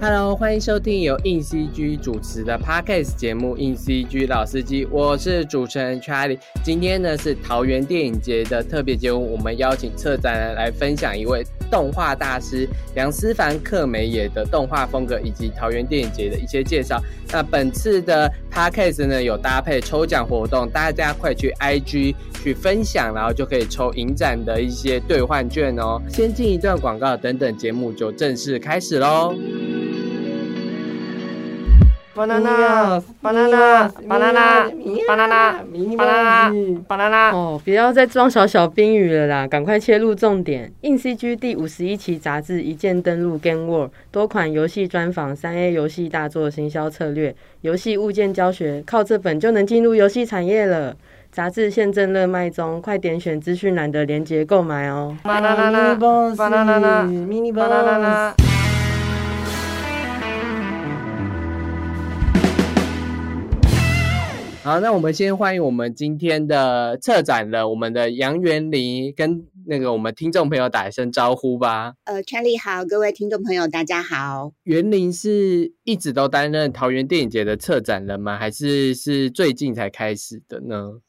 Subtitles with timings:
[0.00, 6.38] Hello，欢迎收听由硬 CG 主持的 Podcast 节目《硬 CG 老司机》，我是主持人 Charlie。
[6.62, 17.02] 今天呢是桃园电影节的特别节目，我们邀请策展人来分享一位动画大师梁思凡、克美野的动画风格，以及桃园电影节的一些介绍。
[17.32, 26.00] 那本次的 Podcast 呢有搭配抽奖活动，大家快去 IG 去分享，然后就可以抽影展的一些兑换券哦。
[26.08, 29.34] 先进一段广告，等等节目就正式开始喽。
[32.18, 34.68] Banana banana banana
[35.06, 35.62] banana
[35.96, 36.52] banana
[36.88, 40.72] banana 哦，不要再装小小冰雨了啦，赶快切入重点。
[40.80, 50.96] 硬 CG 第五十一期杂志一键登录 Game World，多款游戏专访、三 A 游戏大作行销策略、游戏物件教学，靠这本就能进入游戏产业了。
[51.30, 55.16] 杂志现正热卖中，快点选资讯栏的链接购买哦。
[55.22, 55.96] banana
[56.34, 58.32] banana mini banana
[64.68, 71.94] 好，那我们先欢迎我们今天的策展人，我们的杨元林，跟那个我们听众朋友打一声招呼吧。
[72.04, 74.52] 呃，Charlie 好，各位听众朋友，大家好。
[74.64, 78.36] 元林是一直都担任桃园电影节的策展人吗？
[78.36, 81.00] 还是是最近才开始的呢？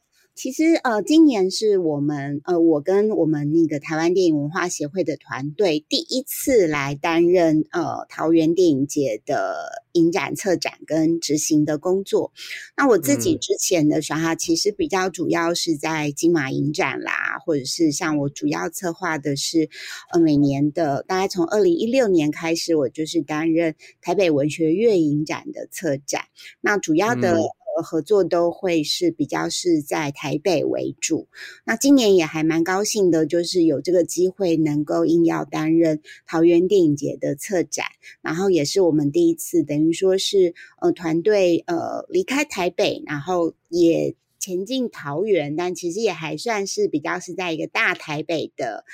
[0.42, 12.32] 其实呃，今年是我们呃，我跟我们那个台湾电影文化协会的团队第一次来担任呃桃园电影节的影展策展跟执行的工作。
[12.74, 19.68] 那我自己嗯之前的时候哈，其实比较主要是在金马影展啦，或者是像我主要策划的是
[20.10, 26.22] 呃每年的，大概从二零一六年开始，我就是担任台北文学月影展的策展。
[26.62, 27.38] 那主要的、
[27.82, 31.28] 合作都会是比较是在台北为主。
[31.64, 37.86] 那今年也还蛮高兴的，就是有这个机会能够应邀担任桃园电影节的策展，
[38.22, 44.14] 然后也是我们第一次，等于说是呃团队呃离开台北，然后也。
[44.42, 48.86] 前进桃园，但其实也还算是比较是在一个大台北的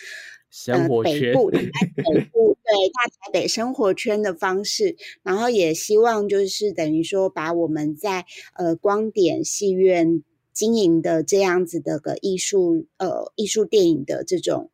[0.56, 1.60] 生活圈呃、 北部，在
[1.96, 8.24] 北部对大台北生活圈的方式，然后也希望就是等于说把我们在
[8.54, 10.22] 呃光点戏院
[10.54, 14.70] 经营的这样子的个艺术呃艺术电影的这种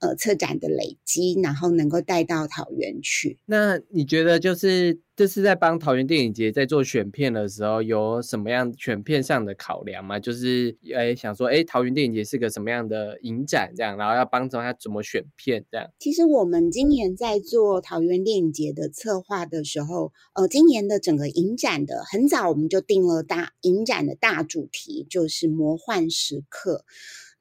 [0.00, 3.38] 呃策展的累积，然后能够带到桃园去。
[3.46, 10.18] 那你觉得就是这是在帮桃园电影节在做选片的时候，有什么样选片上的考量吗？
[10.18, 15.86] 就是哎想说，哎，桃园电影节是个什么样的影展这样，然后要帮助他怎么选片这样。
[15.98, 26.84] 其实我们今年在做桃园电影节的策划的时候，呃，今年的整个影展的很早我们就定了大影展的大主题，就是魔幻时刻。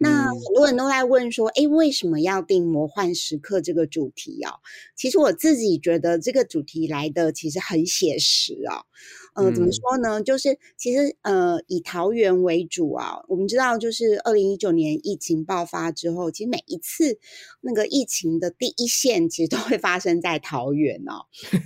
[0.04, 4.60] 那嗯很多人都在问说，诶，为什么要定魔幻时刻这个主题哦？
[4.96, 8.86] 其实我自己觉得这个主题来的其实很写实哦。
[9.36, 10.22] 呃，怎么嗯说呢？
[10.24, 13.22] 就是其实呃，以桃园为主啊。
[13.28, 17.18] 我们知道，就是二零一九年疫情爆发之后，其实每一次
[17.62, 21.26] 那个疫情的第一线，其实都会发生在桃园哦。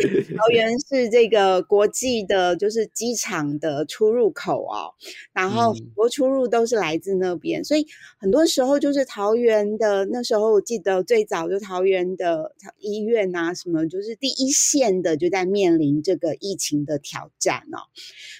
[0.36, 4.92] 桃园是这个国际的，就是机场的出入口哦，
[5.32, 7.86] 然后很嗯多出入都是来自那边，所以
[8.18, 17.88] 很多时候就是桃园的那时候，我记得最早就桃园的医院啊，什么就是第一线的就在面临这个疫情的挑战哦。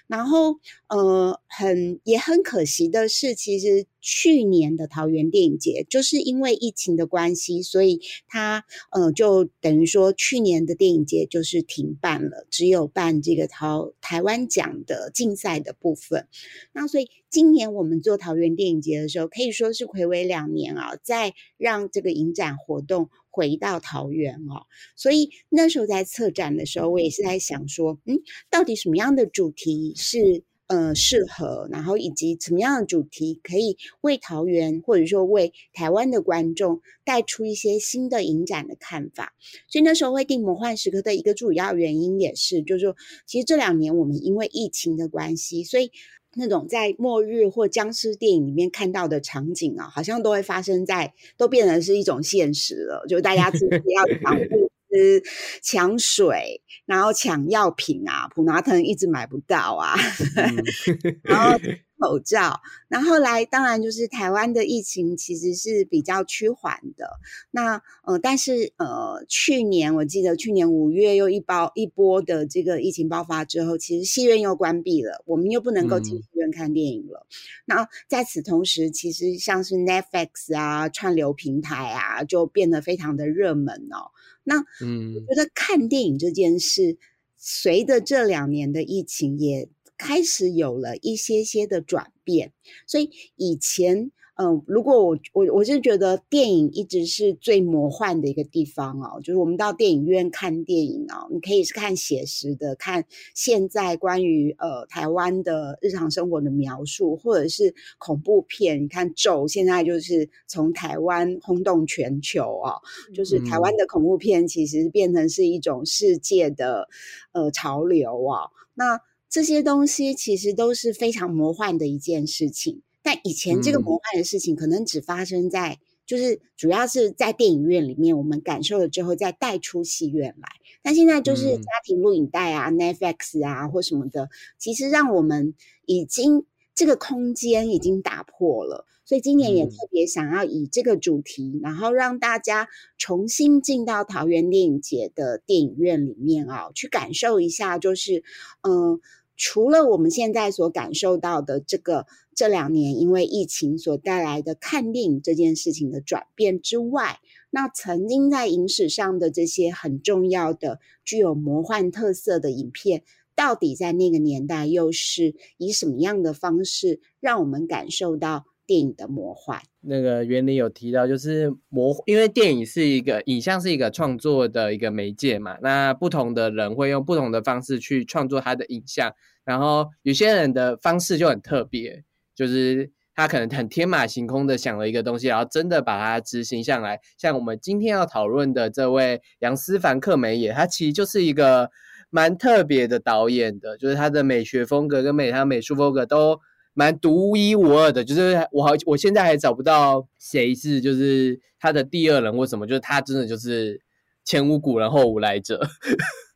[0.06, 16.26] 然后呃，很也很可惜的是，其实去年的桃园电影节就是因为疫情的关系，所以它呃就等于说去年的电影节就是停办了，只有办这个桃台湾奖的竞赛的部分。
[16.72, 24.66] 那所以今年我们做桃园电影节的时候，可以说是暌违两年啊，再让这个影展活动回到桃园哦。
[24.96, 28.18] 所以那时候在策展的时候，我也是在想说，嗯，
[28.50, 39.34] 到底什么样的主题是呃适合，然后以及什么样的主题可以为桃园或者说为台湾的观众带出一些新的影展的看法。
[39.68, 42.96] 所以那时候会定魔幻时刻的一个主要原因也是，就是说，
[43.26, 45.90] 其实这两年我们因为疫情的关系，所以。
[46.36, 53.04] 那种在末日或僵尸电影里面看到的场景啊，好像都会发生在，都变成是一种现实了。
[53.08, 55.22] 就大家自己要 抢物资、
[55.62, 59.94] 抢水，然后抢药品啊，普拿疼一直买不到啊，
[60.36, 60.64] 嗯
[61.24, 61.58] 然后
[62.00, 62.60] 口罩。
[62.88, 67.20] 那后来当然就是台湾的疫情其实是比较趋缓的。
[67.50, 77.26] 那呃，但是呃，去年我记得去年五月又一包一波的这个疫情爆发之后，其实戏院又关闭了，我们又不能够进戏院看电影了。
[77.66, 84.10] 那在此同时，其实像是 Netflix 啊、串流平台啊，就变得非常的热门哦。
[84.42, 86.96] 那嗯，我觉得看电影这件事，
[87.36, 89.68] 随着这两年的疫情，也
[90.00, 92.52] 开始有了一些些的转变。
[92.86, 94.10] 所以以前。
[94.42, 103.04] 嗯，如果我我我是觉得电影一直是最魔幻的一个地方哦，就是我们到电影院看电影哦，你可以是看写实的，看
[103.34, 112.80] 现在关于呃台湾的日常生活的描述，或者是恐怖片，你看咒现在就是从台湾轰动全球哦，
[113.14, 116.88] 就是台湾的恐怖片其实变成是一种世界的
[117.32, 118.98] 呃潮流哦，那
[119.30, 122.82] 这些东西其实都是非常魔幻的一件事情。
[123.02, 130.48] 但以前这个魔幻的事情，可能只发生在，就是主要是在电影院里面，我们感受了之后再带出戏院来。
[130.82, 134.28] 但现在就是家庭录影带啊、Netflix 啊或什么的，
[134.58, 135.54] 其实让我们
[135.86, 136.44] 已经
[136.74, 138.84] 这个空间已经打破了。
[139.06, 142.68] 所以今年也特别想要以这个主题，然后让大家
[142.98, 148.22] 重新进到桃园电影节的电影院里面啊，去感受一下，就是
[148.60, 149.00] 嗯。
[149.42, 163.02] 除了我们现在所感受到的这个这两年因为疫情所带来的看电影这件事情的转变之外，那曾经在影史上的这些很重要的、具有魔幻特色的影片，
[163.34, 169.60] 到底在那个年代又是以什么样的方式让我们感受到电影的魔幻？
[169.80, 175.56] 那个原理有提到，就是魔，因为电影是一个影像，是一个创作的一个媒介嘛。
[175.60, 179.12] 那不同的人会用不同的方式去创作他的影像。
[179.44, 187.00] 然后有些人的方式就很特别，就是他可能很天马行空的想了一个东西，然后真的把它执行下来。
[187.18, 191.68] 像我们今天要讨论的这位杨思凡克梅也，他其实就是一个
[192.08, 196.38] 蛮特别的导演的，就是他的美学风格跟美他美术风格都
[196.74, 198.04] 蛮独一无二的。
[198.04, 203.80] 就是我好，我现在还找不到谁是就是他的第二人或什么，就是他真的就是
[204.24, 205.60] 前无古人后无来者，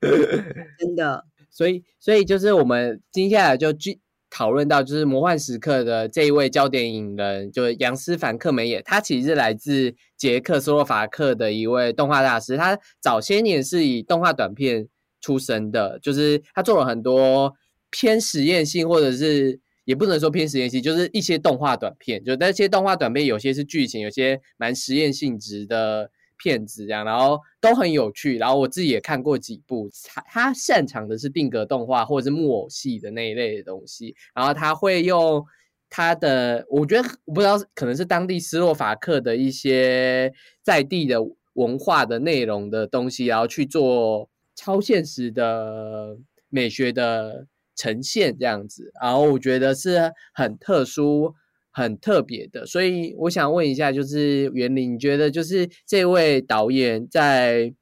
[0.79, 1.25] 真的。
[1.51, 8.83] 所以，所以就是我们接下来就去讨论到，就是《魔幻时刻》的这一位焦点影人，就是杨斯凡克梅耶。
[8.85, 12.57] 他其实是来自捷克斯洛伐克的一位动画大师。
[12.57, 14.89] 他早些年是以动画短片
[15.21, 17.55] 出身的，就是他做了很多
[17.89, 22.23] 偏实验性，或者是也不能说偏实验性，就是一些动画短片。
[22.25, 26.11] 就那些动画短片，有些是剧情，有些蛮实验性质的。
[26.37, 29.89] 片子这样，然后都很有趣，然后我自己也看过几部。
[30.05, 35.43] 他他擅长的是定格动画或者是木偶戏的那一类的东西，然后他会用
[35.89, 41.19] 他的，我觉得我不知道可能是当地斯洛伐克的一些在地的
[41.53, 47.47] 文化的内容的东西，然后去做超现实的美学的
[47.77, 51.35] 呈现这样子，然后我觉得是很特殊。
[51.77, 57.75] 很特别的，所以我想问一下，就是袁林，你觉得就是这位导演在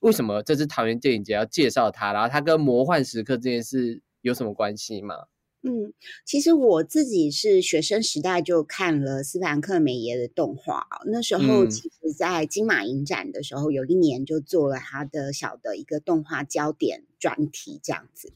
[0.00, 5.14] 为什么这次桃园电影节要介绍他，然后他跟魔幻时刻这件事有什么关系吗？
[5.62, 5.92] 嗯，
[6.24, 18.32] 其实我自己是学生时代就看了斯凡克美爷的动画，那时候其实，在金马影展的时候，有一年就做了他的小的一个动画焦点专题这样子。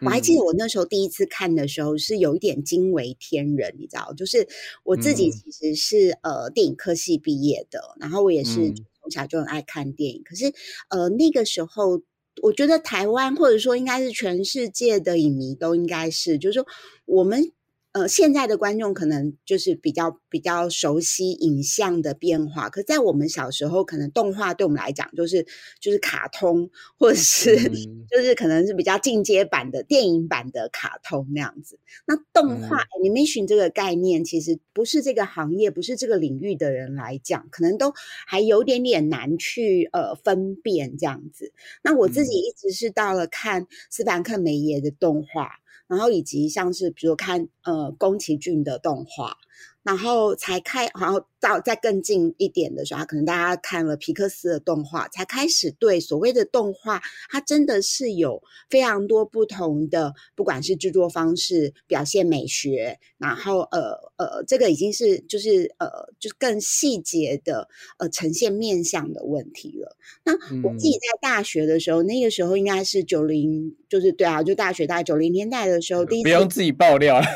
[0.00, 4.46] 我还记得我那时候第一次看的时候，是有一点惊为天人，你知道，就是
[4.84, 10.52] 我自己其实是呃电影科系毕业的，然后我也是从小就很爱看电影，可是
[10.88, 12.00] 呃那个时候。
[12.42, 16.66] 我觉得台湾，或者说应该是全世界的影迷，都应该是，就是说
[17.06, 17.52] 我们。
[17.92, 25.44] 呃，现在的观众可能就是比较比较熟悉影像的变化，可在我们小时候，可能动画对我们来讲就是
[25.80, 27.56] 就是卡通，或者是
[28.08, 31.80] 就是可能是比较进阶版的电影版的卡通那样子。
[32.06, 37.92] 那动画 animation 这个概念，其实不是这个行业，不是这个领域的人来讲，可能都
[38.26, 41.52] 还有点点难去呃分辨这样子。
[41.82, 45.59] 那我自己一直是到了看斯凡克梅耶的动画。
[45.90, 49.36] 然后以及像是比如看呃宫崎骏的动画，
[49.82, 67.68] 然后才开，然后到再更近一点的时候，可能大家看了皮克斯的动画，才开始对所谓的动画，它真的是有非常多不同的，不管是制作方式、表现美学，然后呃呃，这个已经是就是呃就是更细节的
[67.98, 69.96] 呃呈现面向的问题了。
[70.24, 70.32] 那
[70.62, 77.26] 我自己在大学的时候，那个时候应该是九零，就是对啊，就大学大概九零年代的时候，第一次不用自己爆料了，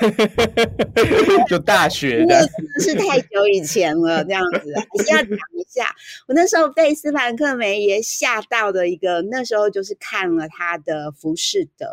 [1.49, 2.47] 就大学的，
[2.81, 5.95] 是太久以前了，这样子还是要讲一下。
[6.27, 11.87] 我那时候被斯凡克梅耶吓到的一个，那时候就是看了他的《浮士德》。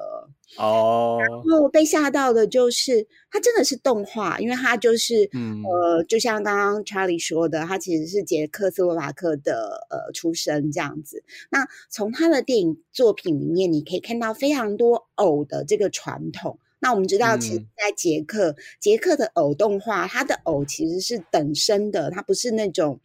[0.57, 11.23] 哦，然后被吓到的就是他真的是动画，因为他就是，嗯呃，就像刚刚 Charlie 说的，他其实是捷克斯洛伐克的呃出生这样子。
[11.49, 16.59] 那从他的电影作品里面，你可以看到非常多偶的这个传统。
[16.81, 22.99] 那我们知道，其实嗯，在捷克，捷克的偶动画，它的偶其实是等身的，它不是那种，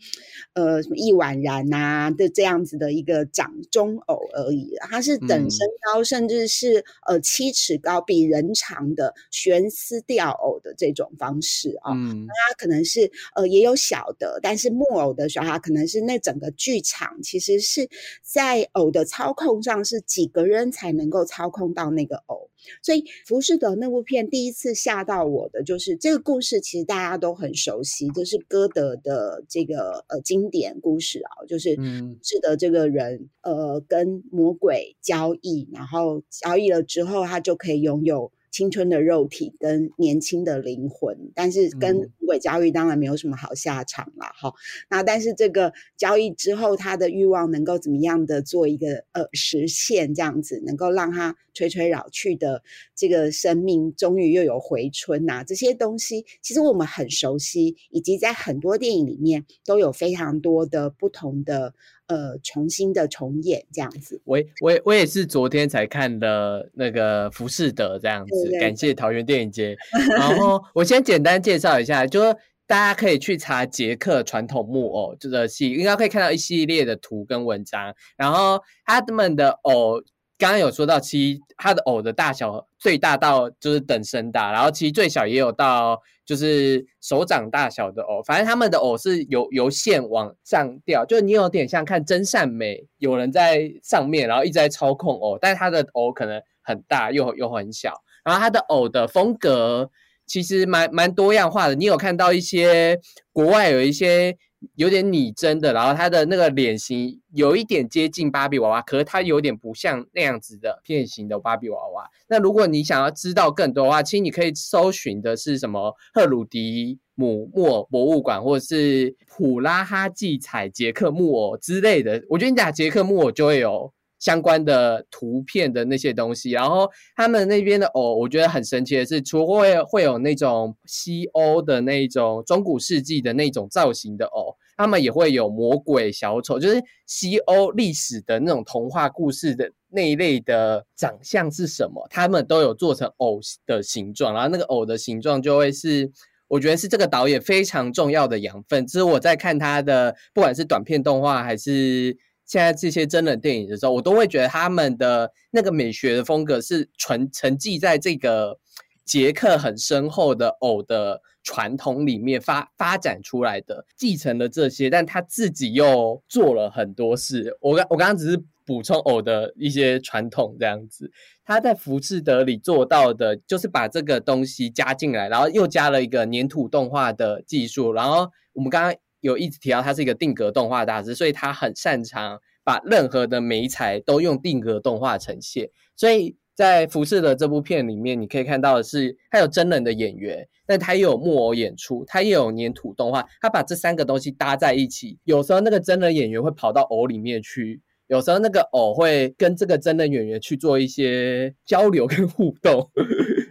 [0.55, 11.93] 呃，什么易婉然呐、的这样子的一个掌中偶而已，它是等嗯身高，甚至是呃七尺高，比人长的悬丝吊偶的这种方式啊。
[11.95, 17.87] 嗯它可能是呃也有小的，但是木偶的时候，它可能是那整个剧场其实是
[18.23, 22.49] 在偶的操控上是几个人才能够操控到那个偶。
[22.83, 32.19] 所以《浮士德》那部片第一次吓到我的就是这个故事，其实大家都很熟悉，就是歌德的这个呃经典故事啊，就是嗯。
[32.23, 44.51] 是的这个人呃跟魔鬼交易，然后交易了之后，他就可以拥有青春的肉体跟年轻的灵魂，但是跟鬼交易当然没有什么好下场了哈。
[44.89, 52.63] 那但是这个交易之后，他的欲望能够怎么样的做一个呃实现，这样子能够让他垂垂老去的
[52.95, 61.75] 这个生命终于又有回春呐、这些东西其实我们很熟悉，以及在很多电影里面都有非常多的不同的
[62.09, 64.21] 呃重新的重演这样子。
[64.25, 69.77] 我也我也我也是昨天才看的那个《浮士德》这样子，对对感谢桃园电影节。
[70.17, 72.35] 然后我先简单介绍一下，就是
[72.67, 77.95] 大家可以去查捷克传统木偶这个戏，应该可以看到一系列的图跟文章。
[78.17, 80.03] 然后他们的偶，
[80.39, 99.91] 刚刚有说到，其实它的偶的大小最大到就是等身大，然后其实最小也有到就是手掌大小的偶，反正他们的偶是由由线往上吊，就你有点像看真善美，有人在上面，然后一直在操控偶，但是它的偶可能很大又又很小，然后它的偶的风格
[100.27, 101.75] 其实蛮蛮多样化的。
[101.75, 103.01] 你有看到一些
[103.33, 104.37] 国外有一些
[104.75, 112.09] 有点拟真的，然后它的那个脸型有一点接近芭比娃娃，可是它有点不像那样子的变形的芭比娃娃。
[112.29, 122.23] 那如果你想要知道更多的话，其实你可以搜寻的是什么赫鲁迪姆莫博物馆，或者是普拉哈记采捷克木偶之类的。
[122.29, 123.93] 我觉得你打捷克木偶就会有。
[124.19, 146.11] 相关的图片的那些东西，然后他们那边的偶，我觉得很神奇的是，除了会会有那种西欧的那种中古世纪的那种造型的偶，他们也会有魔鬼小丑，就是西欧历史的那种童话故事的那一类的长相是什么，他们都有做成偶的形状，然后那个偶的形状就会是。
[146.49, 148.87] 我觉得是这个导演非常重要的养分。
[148.87, 158.57] 这是我在看他的，不管是短片动画还是现在这些真人电影的时候，我都会觉得他们的那个美学的风格是纯沉寂在这个
[159.05, 167.57] 捷克很深厚的偶的传统里面发发展出来的，继承了这些，但他自己又做了很多事。
[167.61, 171.11] 我刚我刚刚只是补充偶的一些传统这样子，
[171.45, 178.95] 他在福士德里做到的就是把这个东西加进来，然后又加了一个粘土动画的技术，然后我们刚刚。
[179.21, 185.69] 有一直提到他是一个定格动画大师，所以他很擅长把任何的美材都用定格动画呈现。
[185.97, 195.19] 所以在《服饰的》这部片里面，你可以看到的是，他有真人的演员，但他也有木偶演出，他也有粘土动画，他把这三个东西搭在一起。
[195.25, 202.91] 有时候那个真人演员会跑到偶里面去，有时候那个偶会跟这个真的演员去做一些交流跟互动。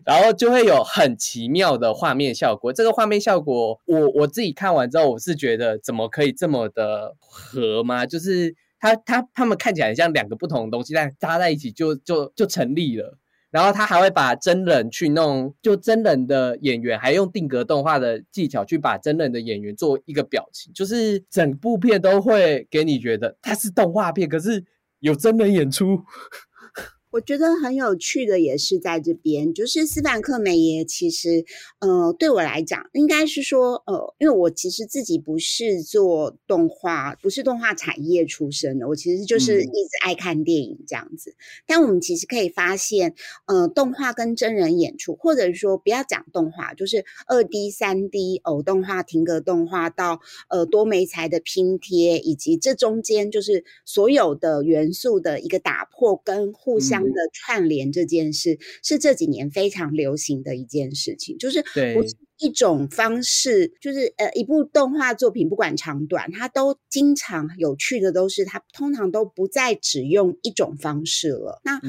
[0.06, 2.72] 然后就会有很奇妙的画面效果。
[2.72, 8.06] 这个画面效果，我我自己看完之后，我是觉得怎么可以这么的合吗？
[8.06, 13.18] 就是他他他们看起来像两个不同的东西，但搭在一起就就就成立了。
[13.56, 24.62] 然后他还会把真人去弄，就真人的演员还用定格动画的技巧去把真人的演员做一个表情，就是整部片都会给你觉得它是动画片，可是
[25.00, 26.04] 有真人演出。
[27.16, 31.46] 我觉得很有趣的也是在这边，就是斯凡克美耶，其实
[31.80, 41.34] 呃对我来讲，应该是说呃，因为我其实自己不是做动画，不是动画产业出身的，我其实就是一直爱看电影这样子。
[41.66, 50.20] 但我们其实可以发现，呃，动画跟真人演出，或者说不要讲动画，就是二 D、三 D、偶动画、停格动画到
[50.50, 57.05] 呃多媒材的拼贴，以及这中间就是所有的元素的一个打破跟互相。
[57.10, 71.62] 的串联这件事是这几年非常流行的一件事情，就是不是一种方式，就是呃，一部动画作品不管长短，它都经常有趣的都是它通常都不再只用一种方式了。
[71.64, 71.80] 那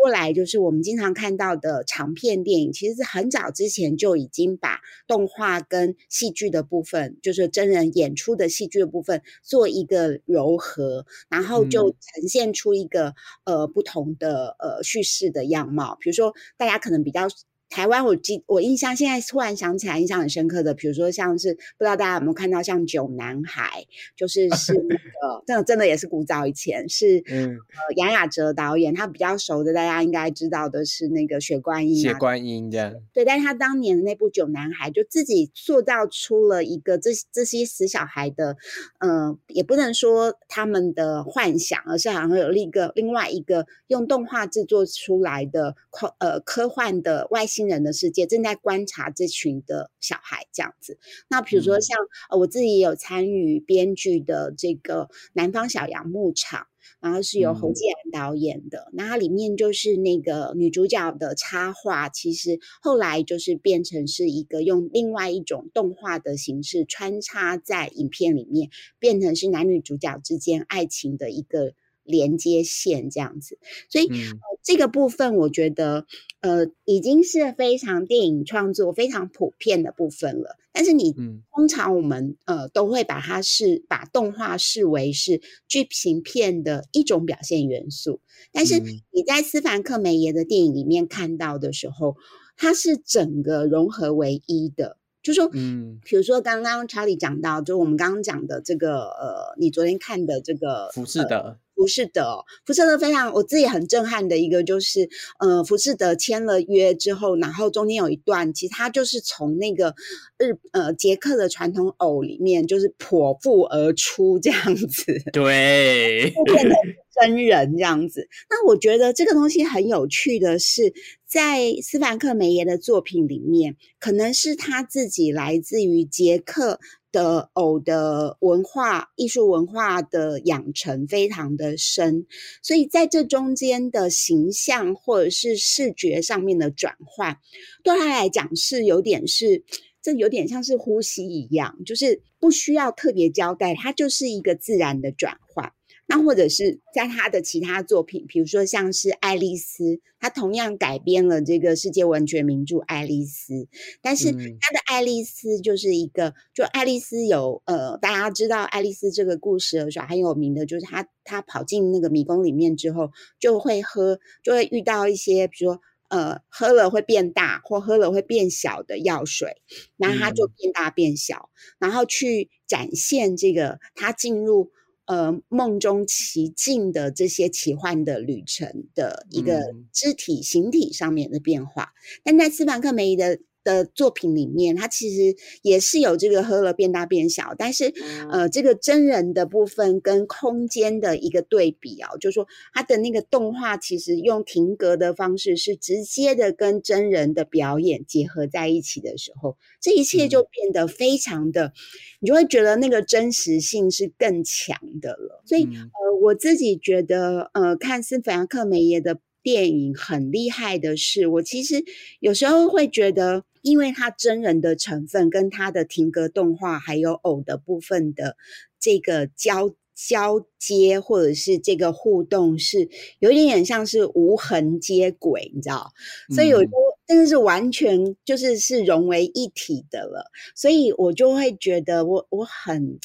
[0.00, 4.78] 过来就是我们经常看到的长片电影，其实是很早之前就已经把
[5.08, 13.12] 动画跟戏剧的部分，就是真人演出的戏剧的部分做一个柔合，然后就呈现出一个
[13.44, 15.98] 呃不同的呃叙事的样貌。
[16.00, 17.26] 比如说，大家可能比较。
[17.68, 23.82] 台湾，我记我印象现在突然想起来，印象很深刻的，比如说像是不知道大家有没有看到像《九男孩》，
[24.16, 38.56] 就是是那 个真的真的也是古早以前是嗯呃杨雅哲导演，他比较熟的大家应该知道的是那个《血观音》血观音这样对，但是他当年的那部《九男孩》就自己塑造出了一个这这些死小孩的，
[39.00, 47.57] 嗯，也不能说他们的幻想，而是好像有一个另外一个用动画制作出来的科呃科幻的外星。
[47.58, 50.96] 新人的世界正在观察这群的小孩，这样子。
[51.28, 51.98] 那比如说像
[52.30, 56.60] 呃，我自己也有参与编剧的这个《南方小羊牧场》，
[57.00, 58.92] 然后是由侯继然导演的。
[58.92, 71.72] 那它里面就是那个女主角的插画，其实后来就是变成是一个用另外一种动画的形式穿插在影片里面，变成是男女主角之间爱情的一个。
[72.08, 76.06] 连接线这样子，所以呃这个部分我觉得
[76.40, 80.56] 呃已经是非常电影创作非常普遍的部分了。
[80.72, 81.12] 但是你
[81.52, 88.20] 通常我们呃都会把它是把动画视为是剧情片的一种表现元素。
[88.52, 92.16] 但是你在斯凡克梅耶的电影里面看到的时候，
[92.56, 94.96] 它是整个融合为一的。
[95.20, 101.58] 就说，嗯，比如说刚刚查理讲到，就我们刚刚讲的这个呃，你昨天看的这个浮士德。
[101.78, 105.08] 浮士德，浮士德非常，我自己很震撼的一个就是，
[105.38, 109.94] 呃，浮士德签了约之后，然后中间有一段，其实他就是从那个
[110.38, 116.72] 日呃捷克的传统偶里面，就是破腹而出这样子， 对，变成
[117.20, 118.26] 真人这样子。
[118.50, 120.92] 那我觉得这个东西很有趣的是，
[121.28, 126.80] 在斯凡克梅耶的作品里面，可能是他自己来自于捷克。
[127.10, 132.26] 的偶的文化、艺术文化的养成非常的深，
[132.62, 137.38] 所以在这中间的形象或者是视觉上面的转换，
[137.82, 139.64] 对他来讲是有点是，
[140.02, 145.72] 这有点像是呼吸一样，就是不需要特别交代，它就是一个自然的转换。
[146.10, 149.84] 那或者是在他的其他作品，比如说像是《爱丽丝》，
[150.18, 153.52] 他同样改编了这个世界文学名著《爱丽丝》，
[154.00, 169.60] 但是他的《爱丽丝》就是一个，就爱丽丝有呃，大家知道爱丽丝这个故事的时候很有名的，就是她她跑进那个迷宫里面之后，就会喝，就会遇到一些，比如说呃，喝了会变大或喝了会变小的药水，
[169.98, 174.70] 然后他就变大变小，然后去展现这个他进入。
[175.08, 179.60] 呃，梦中奇境的这些奇幻的旅程的一个
[179.92, 181.92] 肢体形体上面的变化，
[182.22, 183.40] 但在斯凡克梅的。
[183.68, 187.92] 的作品里面，它其实也是有这个喝了变大变小，但是
[188.30, 201.72] 呃，这个真人的部分跟空间的一个对比啊，就是说他的那个动画其实用停格的方式是直接的跟真人的表演结合在一起的时候，这一切就变得非常的，
[202.20, 205.42] 你就会觉得那个真实性是更强的了。
[205.44, 211.84] 所以呃，我自己觉得呃，看斯凡克梅耶的电影很厉害的是，我其实
[212.20, 213.44] 有时候会觉得。
[213.62, 218.36] 因为它真人的成分跟它的停格动画还有偶的部分的
[218.78, 225.92] 这个交交接或者是这个互动是有一点点像是无痕接轨，你知道？
[226.34, 226.72] 所以有时候
[227.06, 232.98] 真的是完全就是是融为一体的了，所以我就会觉得我我很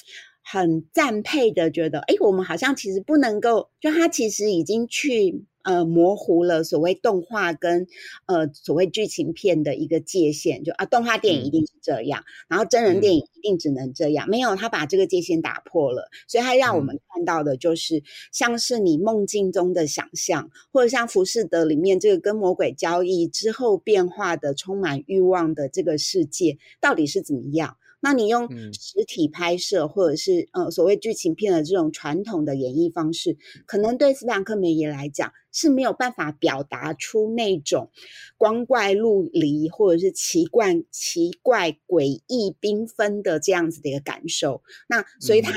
[0.43, 5.45] 很赞佩的觉得，哎，我们好像其实不能够，就他其实已经去。
[5.63, 7.87] 呃模糊了所谓动画跟
[8.25, 27.77] 呃所谓剧情片的一个界限，就啊动画电影一定是这样，然后真人电影一定只能这样，没有他把这个界限打破了，所以他让我们看到的就是像是你梦境中的想象，或者像《浮士德》里面这个跟魔鬼交易之后变化的充满欲望的这个世界到底是怎么样。
[28.05, 37.89] 那你用实体拍摄，或者是呃所谓剧情片的这种传统的演绎方式，可能对斯坦克梅耶来讲是没有办法表达出那种
[38.35, 44.61] 光怪陆离或者是奇怪、奇怪、诡异、缤纷的这样子的一个感受。
[44.89, 45.53] 那所以他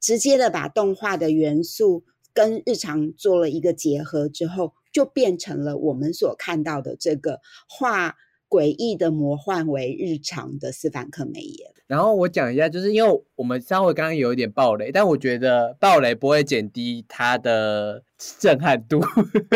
[0.00, 8.16] 直接的把动画的元素跟日常做了一个结合之后，就变成了我们所看到的这个画
[8.48, 11.74] 诡异的魔幻为日常的斯凡克梅耶。
[11.90, 18.04] 然后我讲一下，就是因为我们稍微刚刚有一点暴雷，但我觉得暴雷不会减低它的。
[18.38, 19.00] 震撼度，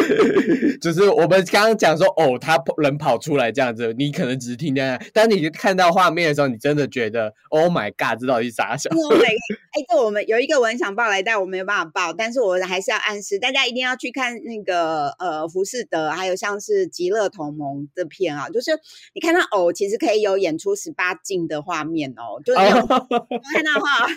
[0.80, 8.76] 就是我们刚刚讲说，哦，他人跑出来这样子，你可能只是听见，但你看到画面的时候，你真的觉得，Oh my God，这到底是啥？
[8.76, 9.12] 想？Oh！
[9.12, 18.70] 哎，这我们有一个我很想报来，但我没有办法报，但是我还是要暗示大家一定要去看那个呃浮士德，还有像是极乐同盟这片啊，就是
[19.14, 24.08] 你看到哦，其实可以有演出十八禁的画面哦，就是 有看到哈，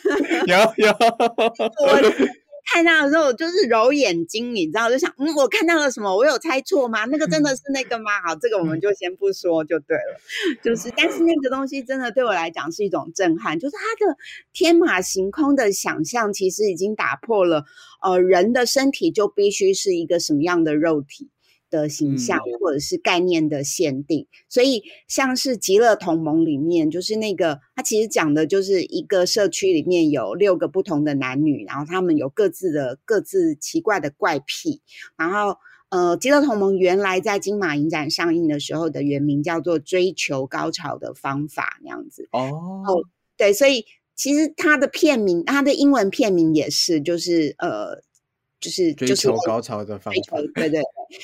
[0.48, 0.96] 有有。
[2.74, 6.16] 看到的时候就是揉眼睛，你知道，就想，嗯，我看到了什么？
[6.16, 7.06] 我有猜错吗？
[7.06, 8.12] 那个真的是那个吗？
[8.26, 10.20] 好，这个我们就先不说就对了。
[10.62, 14.18] 就是，但是那个东西真的对我来讲是一种震撼，就是它的
[14.54, 17.64] 天马行空的想象，其实已经打破了，
[18.04, 21.30] 呃，人的身体就必须是一个什么样的肉体。
[21.70, 34.82] 的形象或者是概念的限定，所以像是极乐同盟里面，就是那个它其实讲的就是一个社区里面有六个不同的男女，然后他们有各自的各自奇怪的怪癖，
[35.18, 35.58] 然后
[35.90, 42.30] 呃，极乐同盟原来在金马影展上映的时候的原名叫做追求高潮的方法那样子。
[42.32, 42.84] 哦，
[43.36, 48.04] 对，所以其实它的片名，它的英文片名也是就是呃。
[48.60, 50.82] 就是追求高潮的方法，对对。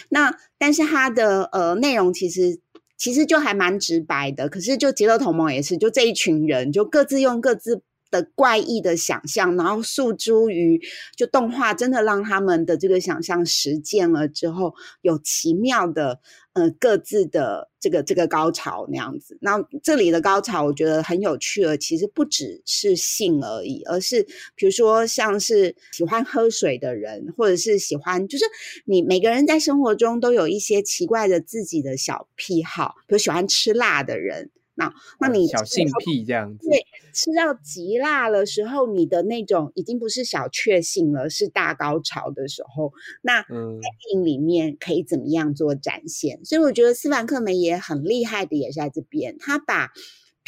[0.10, 2.60] 那但是它的呃内容其实
[2.98, 7.82] 其实就还蛮直白的，可是就极乐同盟也是，就这一群人就各自用各自。
[8.14, 10.80] 的怪异的想象，然后诉诸于
[11.18, 16.20] 就动画，真的让他们的这个想象实践了之后，有奇妙的
[16.54, 19.36] 呃各自的这个这个高潮那样子。
[19.42, 21.76] 那这里的高潮，我觉得很有趣了。
[21.76, 24.22] 其实不只是性而已，而是
[24.56, 28.46] 比如说像是喜欢喝水的人，或者是喜欢，就是
[28.86, 34.52] 你每个人在生活中都有一些奇怪的自己的小癖好，比如喜欢吃辣的人。
[34.76, 42.92] 那，那你小性癖这样子，对，吃到极辣的时候，你的那种已经不是小确幸了，是大高潮的时候。
[43.22, 46.44] 那在电影里面可以怎么样做展现？
[46.44, 49.92] 所以我觉得斯凡克梅也很厉害的，也是在这边，他把。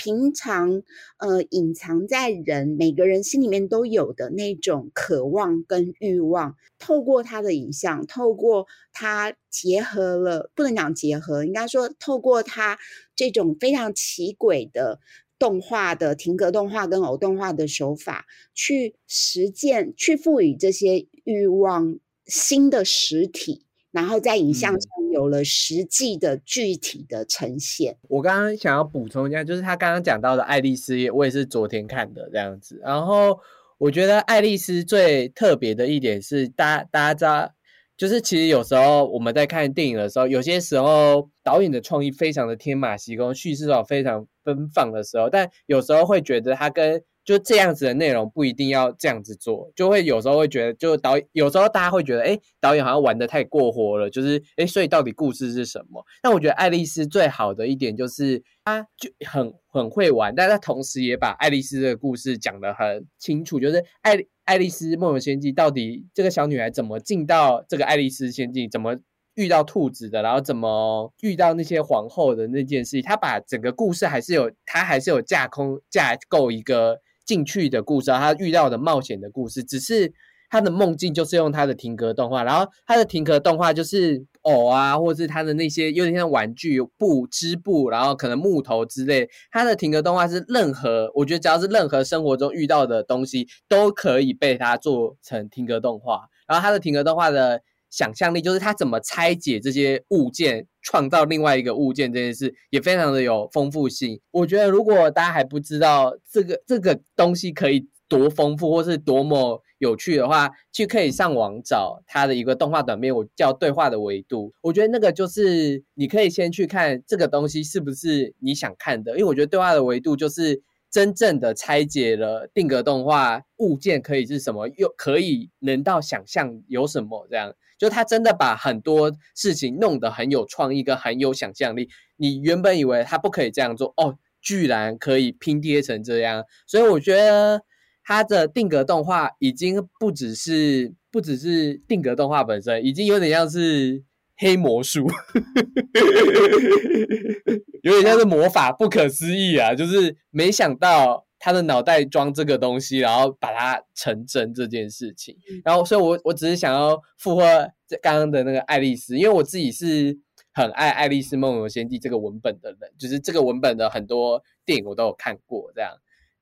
[0.05, 0.83] 平常，
[1.17, 12.77] 呃，隐藏在人每个人心里面都有的那种渴望跟欲望，透过他的影像，透过他结合了，不能讲结合，应该说透过他
[13.15, 14.99] 这种非常奇诡的
[15.39, 23.64] 动画的停格动画跟偶动画的手法，去实践，去赋予这些欲望新的实体。
[23.95, 27.95] 然后在影像上有了实际的具体的呈现。
[28.09, 32.77] 我刚刚想要补充一下，就是他刚刚讲到的爱丽丝，我也是昨天看的这样子。
[32.83, 33.39] 然后
[33.77, 37.49] 我觉得爱丽丝最特别的一点是，大大家知道，
[37.95, 56.05] 就是其实有时候我们在看电影的时候，有些时候导演的创意非常的天马行空，叙事上非常奔放的时候，但有时候会觉得他跟就这样子的内容不一定要这样子做，就会有时候会觉得，就导有时候大家会觉得，哎，导演好像玩的太过火了，就是哎，所以到底故事是什么？
[56.21, 68.95] 但我觉得爱丽丝最好的一点就是她就很很会玩，但她同时也把爱丽丝这个故事讲得很清楚，就是爱爱丽丝梦游仙境到底这个小女孩怎么进到这个爱丽丝仙境，怎么？
[69.35, 80.13] 遇到兔子的，然后怎么遇到那些皇后的那件事，他把整个故事还是有，他还是有架空架构一个进去的故事啊，他遇到的冒险的故事，只是
[80.49, 97.61] 他的梦境就是用他的停格动画，然后他的停格动画就是偶啊，或者是他的那些有点像玩具布织布，然后可能木头之类，他的停格动画是任何，我觉得只要是任何生活中遇到的东西都可以被他做成停格动画，然后他的停格动画的。
[97.95, 104.19] 想象力就是他怎么拆解这些物件，创造另外一个物件这件事，也非常的有丰富性。
[104.31, 114.49] 我觉得如果大家还不知道这个这个东西可以多丰富，或是多么有趣的话，去可以上网找他的一个动画短片，我叫《对话的维度》。
[114.61, 127.53] 我觉得那个就是你可以先去看这个东西是不是你想看的，因为我觉得《对话的维度》就是真正的拆解了定格动画物件可以是什么，又可以能到想象有什么这样。
[127.77, 131.89] 就他真的把很多事情弄得很有创意跟很有想象力。
[132.17, 137.61] 你原本以为他不可以这样做，哦，居然可以拼贴成这样，所以我觉得。
[138.07, 144.03] 他的定格动画已经不只是不只是定格动画本身，已经有点像是
[144.37, 145.07] 黑魔术，
[147.81, 149.73] 有点像是魔法，不可思议啊！
[149.73, 155.37] 就是没想到他的脑袋装这个东西，然后把它成真这件事情。
[155.63, 160.17] 然后，所以我我只是想要附和刚刚的那个爱丽丝，因为我自己是
[160.55, 165.91] 很爱《爱丽丝梦游仙境》这个文本的人，就是这个文本的很多电影我都有看过，这样。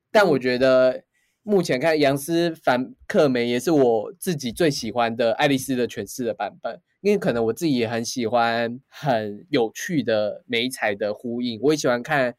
[0.09, 1.03] 但我觉得。
[1.45, 12.33] 目前看杨思凡克梅也是我自己最喜欢的爱丽丝的诠释的版本，因为可能我自己也很喜欢很有趣的美彩的呼应，我也喜欢看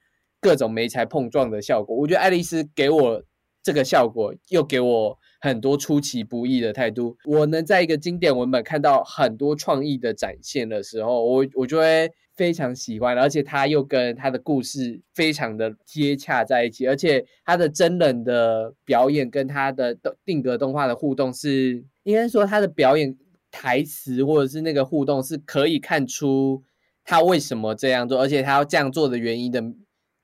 [0.45, 1.97] 各种美彩碰撞的效果。
[1.97, 3.23] 我觉得爱丽丝给我
[3.63, 7.17] 这个效果，又给我很多出其不意的态度。
[7.25, 12.11] 我能在一个经典文本看到很多创意的展现的时候，我我就会。
[12.37, 23.17] 非常喜欢，而且他又跟他的故事非常的接洽在一起，而且他的真人的表演跟他的定格动画的互动是，应该说他的表演
[23.53, 26.61] 台词或者是那个互动是可以看出
[27.05, 29.63] 他为什么这样做，而且他要这样做的原因的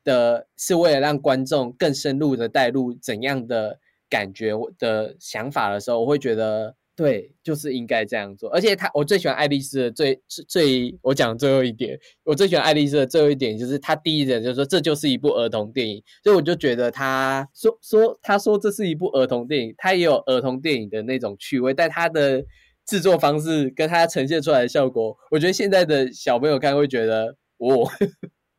[0.04, 6.74] 的是为了让观众更深入的带入怎样的感觉的想法的时候，我会觉得。
[6.96, 8.50] 对，就是应该这样做。
[8.50, 22.44] 而且他，我最喜欢爱丽丝的最最，我讲最后一点，我最喜欢爱丽丝的最后一点就是他第一点就说这就是一部儿童电影，所以我就觉得他说说他说这是一部儿童电影，他也有儿童电影的那种趣味，但他的
[22.84, 27.88] 制作方式跟他呈现出来的效果，我觉得现在的小朋友看会觉得哦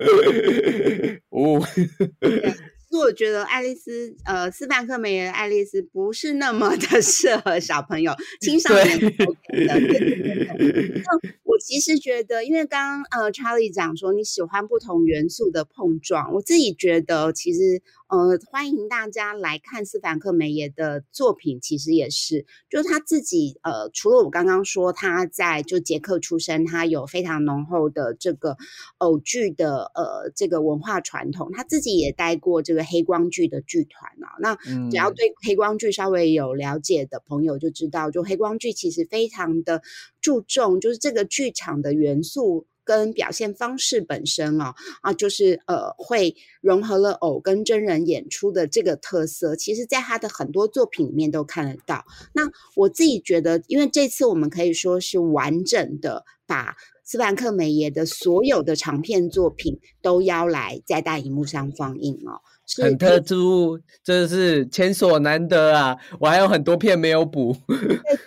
[1.31, 1.61] 哦。
[2.99, 9.09] 我觉得爱丽丝，呃，斯凡克梅耶的爱丽丝不是那么的 适合小朋友、青少年的。
[9.53, 17.81] 那我其实觉得，因为刚刚呃，Charlie 讲说你喜欢不同元素的碰撞，我自己觉得其实。
[18.11, 28.57] 呃，欢迎大家来看斯凡克梅耶的作品，其实也是，就是他自己，呃，除了我刚刚说他在就捷克出生，他有非常浓厚的这个
[28.97, 34.35] 偶剧的呃这个文化传统，他自己也待过这个黑光剧的剧团啊。
[34.39, 34.55] 那
[34.89, 39.81] 只要对黑光剧稍微有了解的朋友就知道，就黑光剧其实非常的
[40.21, 42.65] 注重，就是这个剧场的元素。
[42.83, 52.03] 跟表现方式本身哦啊，就是呃，会融合了偶跟真人演出的这个特色，其实在他的很多作品里面都看得到。
[52.33, 52.41] 那
[52.75, 62.41] 我自己觉得，因为这次我们可以说是完整的把斯凡克梅耶的所有的长片作品都邀来在大荧幕上放映哦。
[62.77, 65.97] 很特殊，真的是前所难得啊！
[66.19, 67.77] 我还有很多片没有补，对，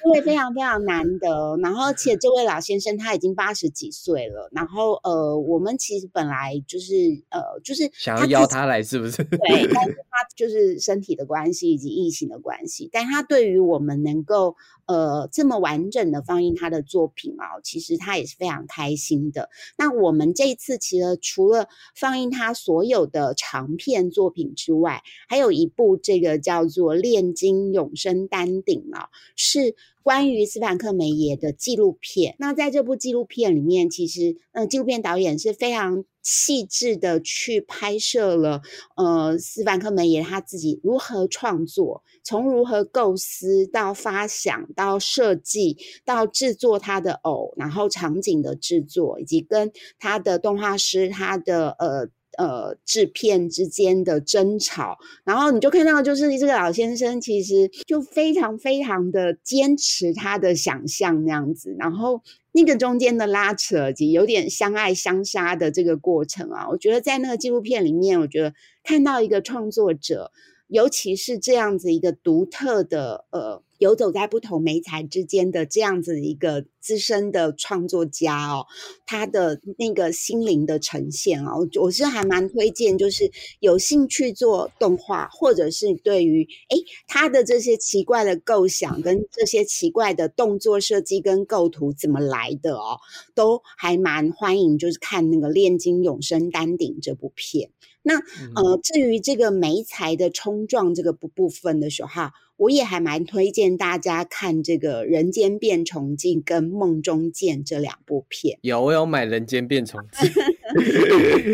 [0.04, 1.57] 因为非常非常难得。
[1.62, 4.50] 然后，而且这位老先生他已经八十几岁了。
[4.52, 6.94] 然后，呃，我们其实本来就是
[7.30, 9.24] 呃，就是想要邀他来，是不是？
[9.24, 12.88] 对，但是他就是身体的关系以及疫情的关系。
[12.92, 19.48] 但他对于我们能够呃这么完整的放映他的作品啊，其实他也是非常开心的。
[19.78, 32.37] 那我们这一次其实除了放映他所有的长片作，品之外，还有一部这个叫做《炼金永生丹顶》啊，是关于斯凡克梅耶的纪录片。
[32.38, 38.61] 那在这部纪录片里面，其实呃，纪录片导演是非常细致的去拍摄了
[38.97, 52.11] 呃，斯凡克梅耶他自己如何创作，从如何构思到发想到设计到制作他的偶，然后场景的制作，以及跟他的动画师他的呃。
[52.37, 70.31] 呃，制片之间的争吵，然后你就看到，就是这个老先生其实就非常非常的坚持他的想象那样子，然后那个中间的拉扯及有点相爱相杀的这个过程啊，我觉得在那个纪录片里面，我觉得看到一个创作者，
[70.74, 73.62] 尤其是这样子一个独特的呃。
[73.78, 78.64] 游走在不同媒材之间的这样子一个资深的创作家哦，
[79.04, 86.76] 他的那个心灵的呈现哦，我是还蛮推荐，就是有兴趣做动画，或者是对于哎
[87.08, 92.98] 他的这些奇怪的构想跟这些奇怪的动作设计跟构图怎么来的哦，
[93.34, 97.70] 都还蛮欢迎，就是看那个《炼金永生丹顶》这部片。
[98.07, 98.17] 那
[98.55, 108.59] 呃，至于这个媒材的冲撞这个部部分的时候哈，我也还蛮推荐大家看这个《人间变虫记》跟《梦中见》这两部片。
[108.61, 110.29] 有，我有买《人间变虫记》。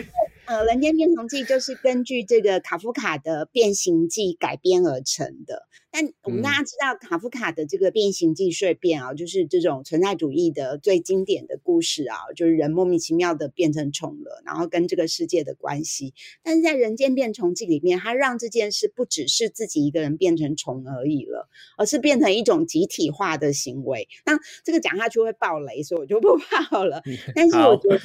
[0.47, 5.69] 呃，《人间变虫记》就是根据这个卡夫卡的《变形记》改编而成的。
[5.93, 16.15] 但我们大家知道，卡夫卡的这个《变形记》碎片啊，就是这种存在主义的最经典的故事啊，就是人莫名其妙的变成虫了，然后跟这个世界的关系。
[16.45, 24.07] 但是在《人间变虫记》里面，他让这件事不只是自己一个人变成虫而已了，而是变成一种集体化的行为。
[24.25, 26.39] 那这个讲下去会爆雷，所以我就不
[26.71, 27.03] 爆了。
[27.35, 27.99] 但是我觉得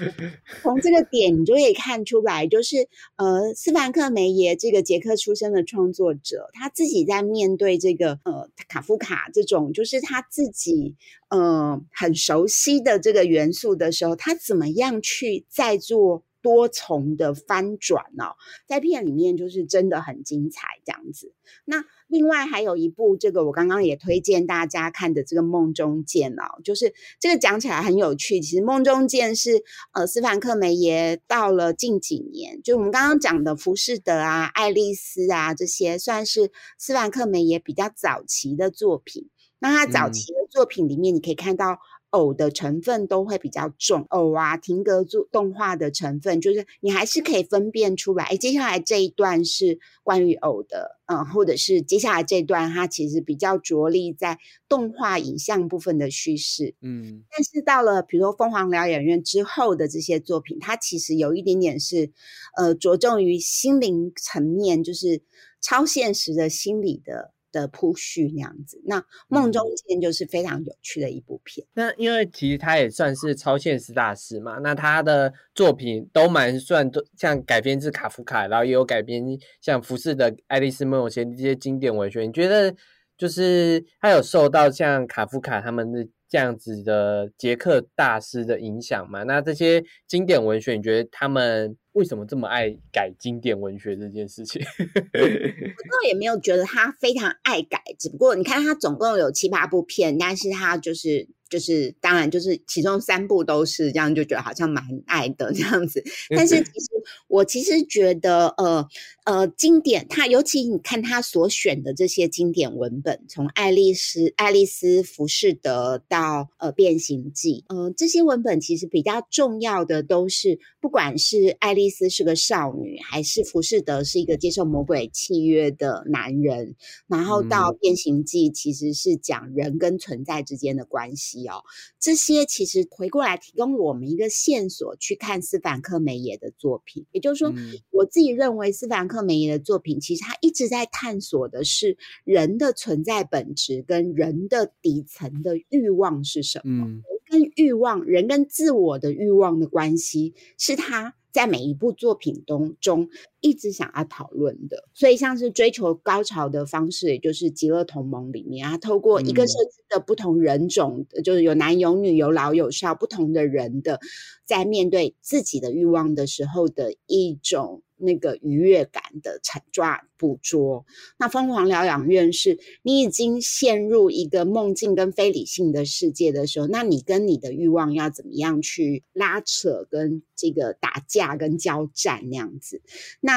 [0.64, 7.75] 从这个点，你就可以看出来，就是呃，斯凡克梅耶这个捷克出生的创作者，他自己在面对。
[7.78, 10.96] 这个呃，卡夫卡这种就是他自己
[11.30, 18.38] 呃很熟悉的这个元素的时候，他怎么样去再做多重的翻转哦？
[18.68, 21.34] 在片里面就是真的很精彩这样子。
[21.66, 28.40] 那另外还有一部这个我刚刚也推荐大家看的这个《梦中见》哦，就是这个讲起来很有趣。
[28.40, 39.30] 其实《梦中见》是呃斯凡克梅耶到了近几年，就我们刚刚讲的《浮士德》啊、《爱丽丝》啊这些，算是斯凡克梅耶比较早期的作品。
[39.58, 41.80] 那他早期的作品里面，你可以看到。
[42.16, 48.24] 偶的成分都会比较重，偶啊，停格做动画的成分，就是你还是可以分辨出来。
[48.24, 57.24] 哎，接下来这一段是关于偶的，嗯，或者是接下来这段它其实比较着力在动画影像部分的叙事，嗯。
[57.30, 62.12] 但是到了比如说凤凰疗养院之后的这些作品，它其实有一点点是，
[62.56, 65.22] 呃，着重于心灵层面，就是
[65.62, 67.35] 超现实的心理的。
[67.62, 71.66] 的铺叙那样子，那《梦中见》就是非常有趣的一部片。
[71.74, 79.24] 那因为其实他也算是超现实大师嘛，那他的作品都蛮算都像改编自卡夫卡，然后也有改编
[79.62, 82.24] 像福士的《爱丽丝梦游仙境》这些经典文学。
[82.24, 82.76] 你觉得
[83.18, 89.24] 就是他有受到像卡夫卡他们的这样子的捷克大师的影响吗？
[89.24, 91.78] 那这些经典文学，你觉得他们？
[91.96, 94.62] 为什么这么爱改经典文学这件事情？
[94.80, 101.28] 我倒也没有觉得他非常爱改，只不过你看他总共有七八部片，但是他就是。
[101.50, 106.04] 就是当然，就是其中三部都是这样，就觉得好像蛮爱的这样子。
[106.30, 106.88] 但是其实
[107.28, 108.88] 我其实觉得，呃
[109.26, 126.76] 呃，经典，他尤其你看他所选的这些经典文本，从《爱丽丝》《爱丽丝浮士德》到呃《变形记》，呃，这些文本其实比较重要的都是，不管是爱丽丝是个少女，还是浮士德是一个接受魔鬼契约的男人，
[127.08, 131.35] 然后到《变形记》其实是讲人跟存在之间的关系。
[131.48, 131.64] 哦，
[132.00, 137.06] 这些其实回过来提供我们一个线索，去看斯凡克梅耶的作品。
[137.12, 137.54] 也就是说，
[137.92, 146.86] 我自己认为斯凡克梅耶的作品，其实他一直在探索的是人的存在本质跟人的底层的欲望是什么。
[146.86, 151.16] 人跟欲望，人跟自我的欲望的关系，是他。
[151.32, 153.10] 在每一部作品中中
[153.46, 164.00] 一直想要讨论的，所以像是追求高潮的方式，也就是《极乐同盟》里面啊，透过一个设置的不同人种，就是有男有女、有老有少不同的人的，
[164.46, 167.84] 在面对自己的欲望的时候的一种。
[167.98, 170.86] 那个愉悦感的产抓捕捉，
[171.18, 182.82] 那疯狂疗养院是你已经陷入一个梦境跟非理性的世界的时候，那你跟你的欲望要怎么样去拉扯，跟这个打架跟交战那样子？
[183.22, 183.35] 那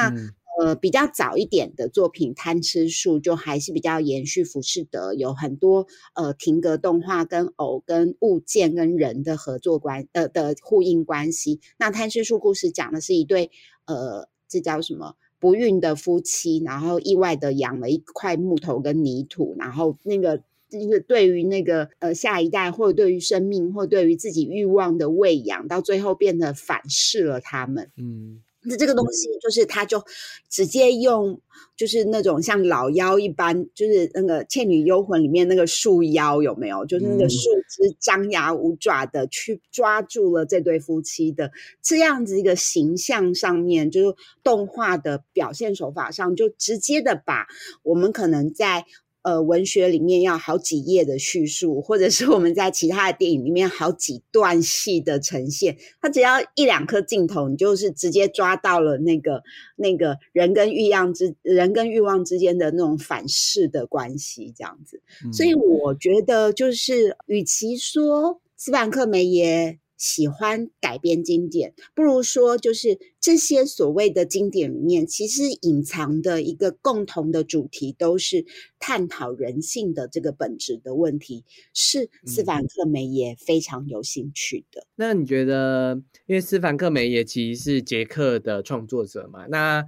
[0.59, 11.59] 呃比较早一点的作品《贪吃树》就还是比较延续浮士德，有很多呃停格动画跟偶跟物件跟人的合作关呃的呼应关系。
[11.77, 13.51] 那《贪吃树》故事讲的是一对
[13.85, 14.27] 呃。
[14.51, 27.91] 这叫什么不孕的夫妻，然后意外的养了一块木头跟泥土，然后那个就是对于那个呃下一代，或者对于生命，或对于自己欲望的喂养，到最后变得反噬了他们。
[27.95, 28.41] 嗯。
[28.69, 30.01] 那这个东西就是，他就
[30.47, 31.41] 直接用，
[31.75, 36.85] 就是那种像老妖一般，就是那个《倩女幽魂》里面那个树妖有没有？
[36.85, 41.51] 就是那个树枝张牙舞爪的去抓住了这对夫妻的
[41.81, 47.47] 这样子一个形象上面，就是动画的表现手法上，就直接的把
[47.81, 48.85] 我们可能在。
[49.21, 59.43] 呃，文学里面要好几页的叙述，或者是我们在其他的电影里面好几段戏的呈现，它只要一两颗镜头，你就是直接抓到了那个
[59.75, 65.01] 那个人跟欲望之人跟欲望之间的那种反噬的关系，这样子。
[65.33, 69.79] 所以我觉得，就是与其说斯凡克梅耶。
[69.99, 78.45] 喜欢改编经典，不如说就是这些所谓的经典里面，其实隐藏的一个共同的主题，都是
[78.79, 84.87] 探讨人性的这个本质的问题，是斯凡克梅耶非常有兴趣的。
[84.95, 89.45] 那你觉得，因为斯凡克梅耶其实是捷克的创作者嘛？
[89.47, 89.85] 那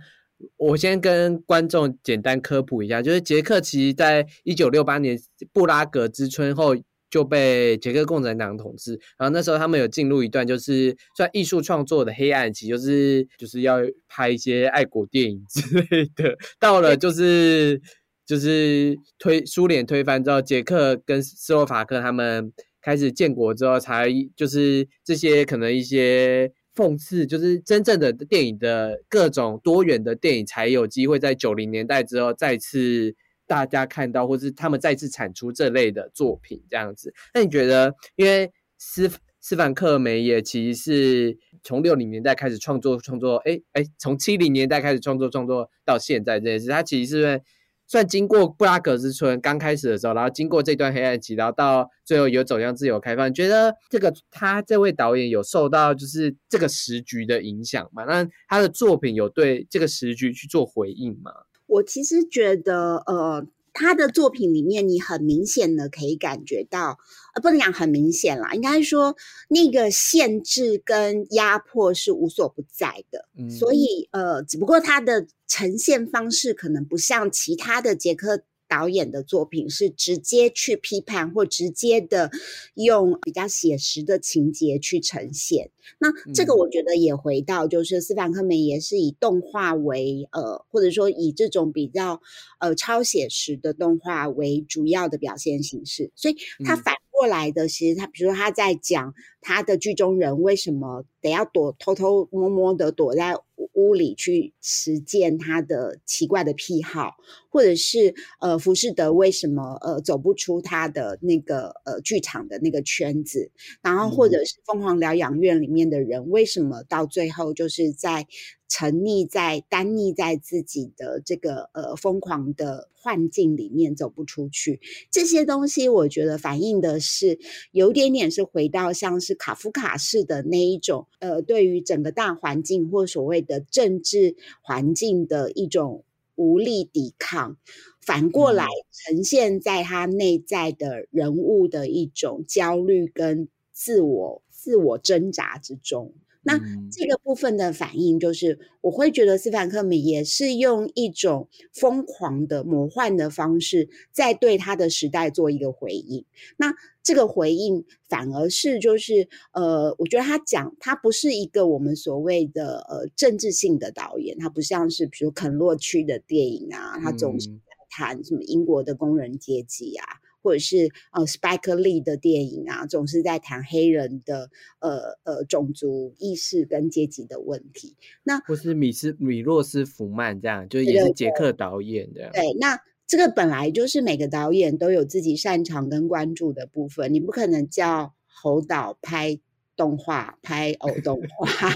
[0.57, 5.17] 我先跟观众简单科普一下，就是捷克其实在一九六八年
[5.53, 6.75] 布拉格之春后
[7.11, 16.35] 就被捷克共产党统治，然后那时候他们有进入一段就是算艺术创作的黑暗期，就是就是要拍一些爱国电影之类的。
[16.59, 17.79] 到了就是
[18.25, 26.51] 就是推苏联推翻之后，捷克跟斯洛伐克他们开始建国之后，才就是这些可能一些。
[26.73, 33.13] 讽刺就是真正的电影的各种多元的电影才有机会在九零年代之后再次
[33.51, 37.13] 大家看到，或是他们再次产出这类的作品这样子。
[37.33, 47.41] 那你觉得，因为斯斯凡克梅也其实是从六零年代开始创作创作，哎哎，从七零年代开始创作创作到现在这件事，他其实是。
[47.87, 58.05] 算经过布拉格之春刚开始的时候，然后经过这段黑暗期，然后到最后有走向自由开放，觉得这个他这位导演有受到就是这个时局的影响嘛？
[58.05, 61.33] 那他的作品有对这个时局去做回应吗？
[61.71, 63.47] 我其实觉得，呃。
[63.73, 66.97] 他的作品里面，你很明显的可以感觉到，
[67.33, 69.15] 呃，不能讲很明显啦，应该说
[69.47, 73.29] 那个限制跟压迫是无所不在的。
[73.37, 78.43] 嗯，所以呃，只不过他的呈现方式可能不像其他的捷克。
[78.71, 82.31] 导演的作品是直接去批判，或直接的
[82.75, 85.69] 用比较写实的情节去呈现。
[85.99, 92.21] 那这个我觉得也回到，就是斯凡克梅也是以动画为呃，或者说以这种比较
[92.61, 96.09] 呃超写实的动画为主要的表现形式。
[96.15, 103.35] 所以他反过来的，其实他比如说他在讲他的剧中人为什么得要躲偷偷摸摸的躲在。
[103.73, 107.13] 屋里去实践他的奇怪的癖好，
[107.49, 113.51] 或者是呃，浮士德为什么呃走不出他的那个呃剧场的那个圈子，
[113.81, 118.27] 然后或者是疯狂疗养院里面的人为什么到最后就是在。
[118.71, 124.79] 沉溺在、单溺在自己的这个呃疯狂的幻境里面，走不出去。
[125.11, 127.37] 这些东西，我觉得反映的是
[127.73, 136.05] 有点点是回到像是卡夫卡式的那一种呃，对于整个大环境或所谓的政治环境的一种
[136.35, 137.57] 无力抵抗，
[137.99, 146.13] 反过来呈现在他内在的人物的一种焦虑跟自我自我挣扎之中。
[146.43, 146.59] 那
[146.91, 156.25] 这个部分的反应，就是我会觉得斯凡克米也是用一种疯狂的魔幻的方式，在对他的时代做一个回应。
[156.57, 156.73] 那
[157.03, 167.49] 这个回应反而是就是呃，我觉得他讲他不是一个我们所谓的呃政治性的导演，他不像是比如肯洛区的电影啊，他总是
[167.89, 170.20] 谈什么英国的工人阶级啊。
[170.41, 177.95] 或者是呃，Spike Lee 的电影啊，总是在谈黑人的呃呃种族意识跟阶级的问题。
[178.23, 182.29] 那或是米斯米洛斯福曼这样，就是也是捷克导演的。
[182.33, 189.39] 对，那这个本来就是每个导演都有自己擅长跟关注的部分，你不可能叫侯导拍。
[189.81, 191.71] 动画拍偶动画，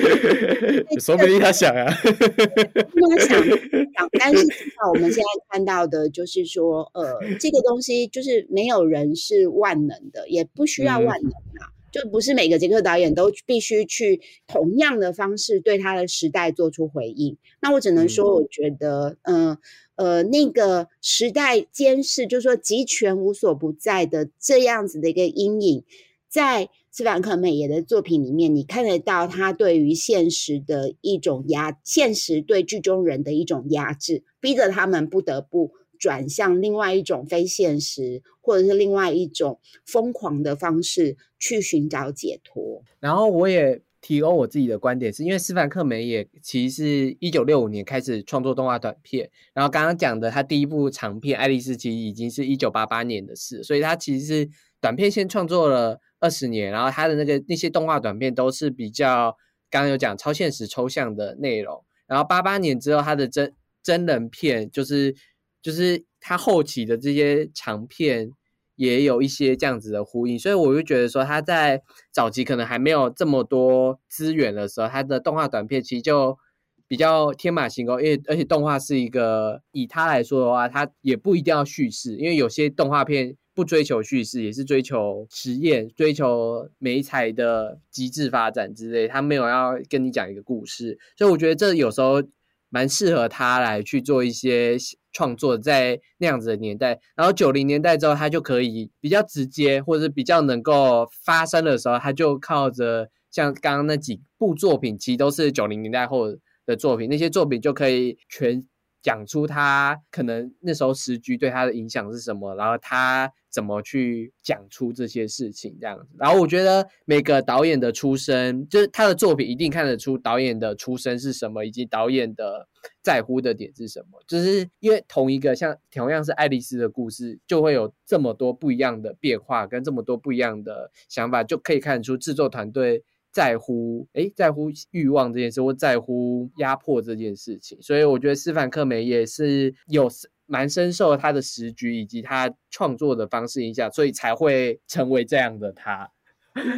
[0.98, 17.36] 说不定他想啊， 他想想，但是至少我们现在看到的就是说，呃，这个东西就是没有人是万能的，也不需要万能啊，就不是每个杰克导演都必须去同样的方式对他的时代做出回应。
[17.60, 19.58] 那我只能说，我觉得，嗯
[19.96, 25.84] 呃，那个时代监视，就是说集权无所不在的这样子的一个阴影，
[26.32, 26.70] 在。
[26.94, 42.84] 斯凡克美耶的作品里面，你看得到他对于现实的一种压，现实对剧中人的一种压制，逼着他们不得不转向另外一种非现实，或者是另外一种疯狂的方式去寻找解脱。
[43.00, 55.98] 然后我也提供我自己的观点，是因为斯凡克美也其实是一九六五年开始创作动画短片，然后刚刚讲的他第一部长片《爱丽丝》其实已经是一九八八年的事，所以他其实是短片先创作了。
[56.22, 59.36] 二十年，然后他的那个那些动画短片都是比较
[59.68, 63.52] 刚刚有讲超现实抽象的内容，然后八八年之后他的真
[63.82, 65.16] 真人片就是
[65.60, 68.30] 就是他后期的这些长片
[68.76, 76.38] 也有一些这样子的呼应，所以我就觉得说他在早期可能还没有这么多资源的时候，他的动画短片其实就
[76.86, 83.36] 比较天马行空，因为而且动画是一个以他来说的话，他也不一定要叙事，因为有些动画片。
[83.54, 89.06] 不追求叙事，也是追求实验，追求美彩的极致发展之类。
[89.06, 92.22] 他没有要跟你讲一个故事，所以我觉得这有时候
[92.70, 94.76] 蛮适合他来去做一些
[95.12, 96.98] 创作，在那样子的年代。
[97.14, 108.66] 然后九零年代之后，他就可以比较直接，或者是比较能够发生的时候，他就靠着像刚刚那几部作品，其实都是九零年代后的作品，那些作品就可以全。
[109.02, 116.06] 讲出他可能那时候时局对他的影响是什么，然后他怎么去讲出这些事情这样子。
[116.18, 122.66] 然后我觉得每个导演的出身，就是他的作品一定看得出导演的出身是什么，以及导演的
[123.02, 124.20] 在乎的点是什么。
[124.26, 133.04] 就是因为同一个像同样是爱丽丝的故事，就会有这么多不一样的变化，跟这么多不一样的想法，就可以看得出制作团队。
[133.32, 140.06] 在乎哎，在乎欲望这件事，或在乎压迫这件事情，所以我觉得斯凡克美也是有
[140.52, 146.10] 蛮深受他的时局以及他创作的方式影响，所以才会成为这样的他。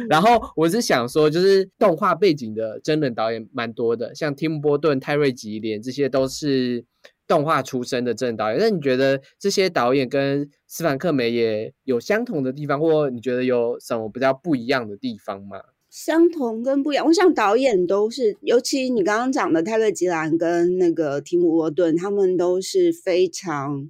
[0.09, 6.85] 然后我是想说，就是动画背景的真人导演蛮多的，像提姆·波顿、泰瑞·吉连，这些都是
[7.27, 8.57] 动画出身的真人导演。
[8.57, 15.59] 那你觉得这些导演跟斯凡克梅也有相同的地方，或你觉得有什么比较不一样的地方吗？
[15.95, 23.89] 相同跟不一样，我想导演都是，尤其你刚刚讲的泰勒·吉兰跟那个提姆·沃顿，他们都是非常，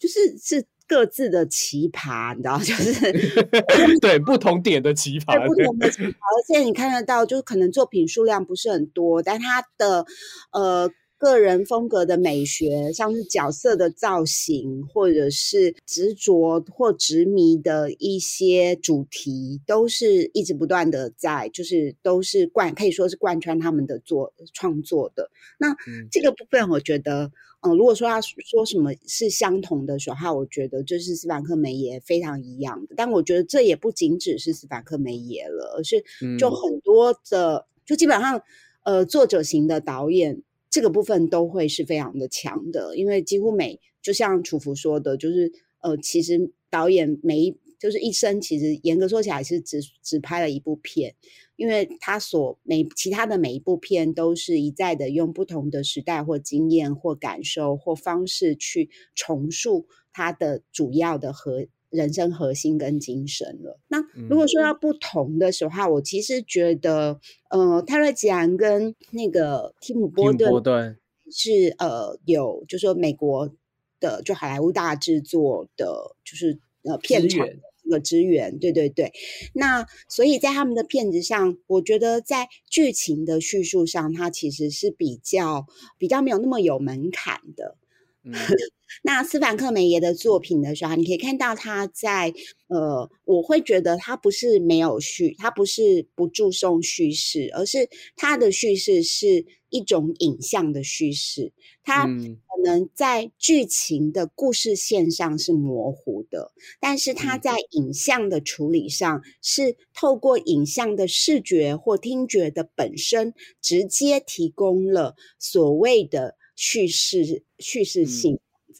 [0.00, 3.12] 就是是各自的奇葩，你知道，就是
[4.02, 6.08] 对不同点的奇葩，不同的奇葩。
[6.08, 10.04] 而且你看得到，就是可能作品数量不是很多，但他的
[10.52, 10.90] 呃。
[11.20, 25.30] 个人风格的美学，像是角色的造型，或者是执着或执迷的一些主题，都是一直不断的在，就是都是贯，可以说是贯穿他们的作创作的。
[25.58, 25.76] 那
[26.10, 32.94] 这个部分，我觉得，嗯，如果说要说什么是相同的时候，我觉得就是斯凡克梅耶非常一样的。
[32.96, 36.02] 但我觉得这也不仅只是斯凡克梅耶了，而是
[36.38, 38.42] 就很多的，就基本上，
[38.84, 40.42] 呃，作者型的导演。
[40.70, 45.52] 这个部分都会是非常的强的，因为几乎每就像楚福说的，就是
[45.82, 51.16] 呃，其实导演每一就是一生，其实严格说起来是只只拍了一部片，
[51.56, 61.66] 因为他所每其他的每一部片都是一再的用不同的时代或经验或感受或方式去重塑他的主要的核。
[61.90, 63.78] 人生核心跟精神了。
[63.88, 67.20] 那如果说要不同的时候，我其实觉得，
[67.50, 70.96] 呃，泰勒·吉安跟那个蒂姆·波顿
[71.30, 73.52] 是呃有，就是说美国
[73.98, 77.46] 的就好莱坞大制作的，就是呃片场
[77.88, 79.12] 的资源，对对对。
[79.52, 85.66] 那所以在他们的片子上，我觉得在剧情的叙述上，它其实是比较
[85.98, 87.76] 比较没有那么有门槛的。
[89.02, 92.32] 那斯凡克梅耶的作品的时候，你可以看到他在
[92.68, 118.38] 呃，我会觉得他不是没有叙，他不是不注重叙事，而是他的叙事是一种影像的叙事，他可能在剧情的故事线上是模糊的，但是他在影像的处理上是透过影像的视觉或听觉的本身，直接提供了所谓的叙事叙事性。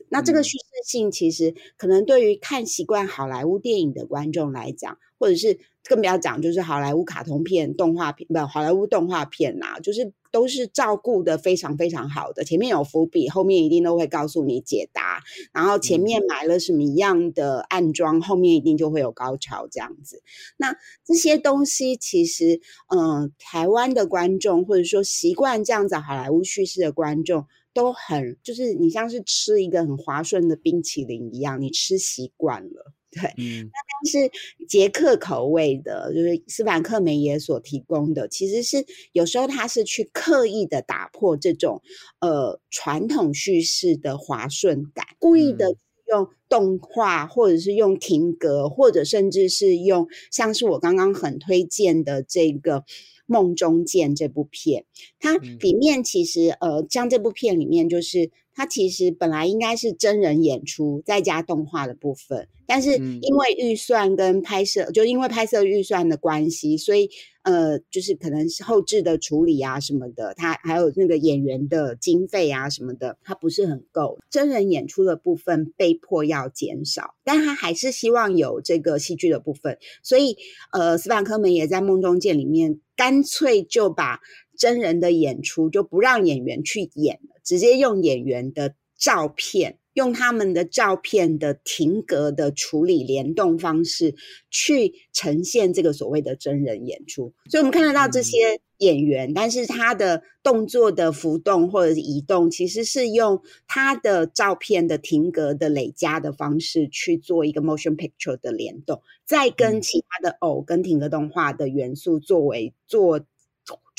[0.08, 12.44] 那这个叙事性其实可能对于看习惯好莱坞电影的观众来讲，或者是更不要讲，就是好莱坞卡通片、动画片，不，好莱坞动画片呐，就是都是照顾的非常非常好的。
[12.44, 15.22] 前面有伏笔，后面一定都会告诉你解答。
[15.52, 20.22] 然后前面埋了什么样的暗装，后面一定就会有高潮这样子。
[20.56, 22.60] 那这些东西其实，
[22.94, 27.46] 嗯，台湾的观众或者说习惯这样子好莱坞叙事的观众。
[27.72, 33.22] 都很就是你像是吃一个很滑顺的冰淇淋一样，你吃习惯了，对。
[33.22, 41.80] 那但是捷克口味的，就是斯凡克梅耶所提供的，其实是有时候他是去刻意的打破这种
[42.20, 45.76] 呃传统叙事的滑顺感，故意的
[46.08, 52.84] 用动画，或者是用停格，或者甚至是用像是我刚刚很推荐的这个。
[53.30, 54.84] 梦中见这部片，
[55.20, 67.08] 它里面其实呃，像这部片里面，就是它其实本来应该是真人演出再加动画的部分，但是因为预算跟拍摄，就因为拍摄预算的关系，所以
[67.42, 80.36] 呃，就是可能是后置的处理啊什么的，它还有那个演员的经费啊什么的，它不是很够，真人演出的部分被迫要减少，但他还是希望有这个戏剧的部分，所以
[80.72, 82.80] 呃，斯坦科门也在梦中见里面。
[82.96, 84.20] 干脆就把
[84.60, 94.14] 真人的演出就不让演员去演了，直接用演员的照片用他们的照片的停格的处理联动方式
[94.50, 113.20] 去呈现这个所谓的真人演出，所以我们看得到这些演员，但是他的动作的浮动或者是移动，其实是用他的照片的停格的累加的方式去做一个 motion picture 的联动，再跟其他的偶跟停格动画的元素作为做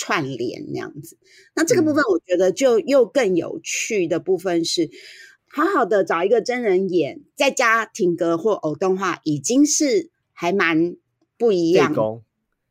[0.02, 1.16] 串联那样子。
[1.54, 4.90] 那这个部分我觉得就又更有趣的部分是。
[5.54, 10.96] 好好的找一个真人演，在家停格或偶动画，已经是还蛮
[11.38, 11.94] 不一样。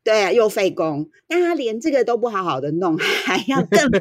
[0.03, 3.91] 对啊，又费工，但他连这个都不好好的弄， 还要更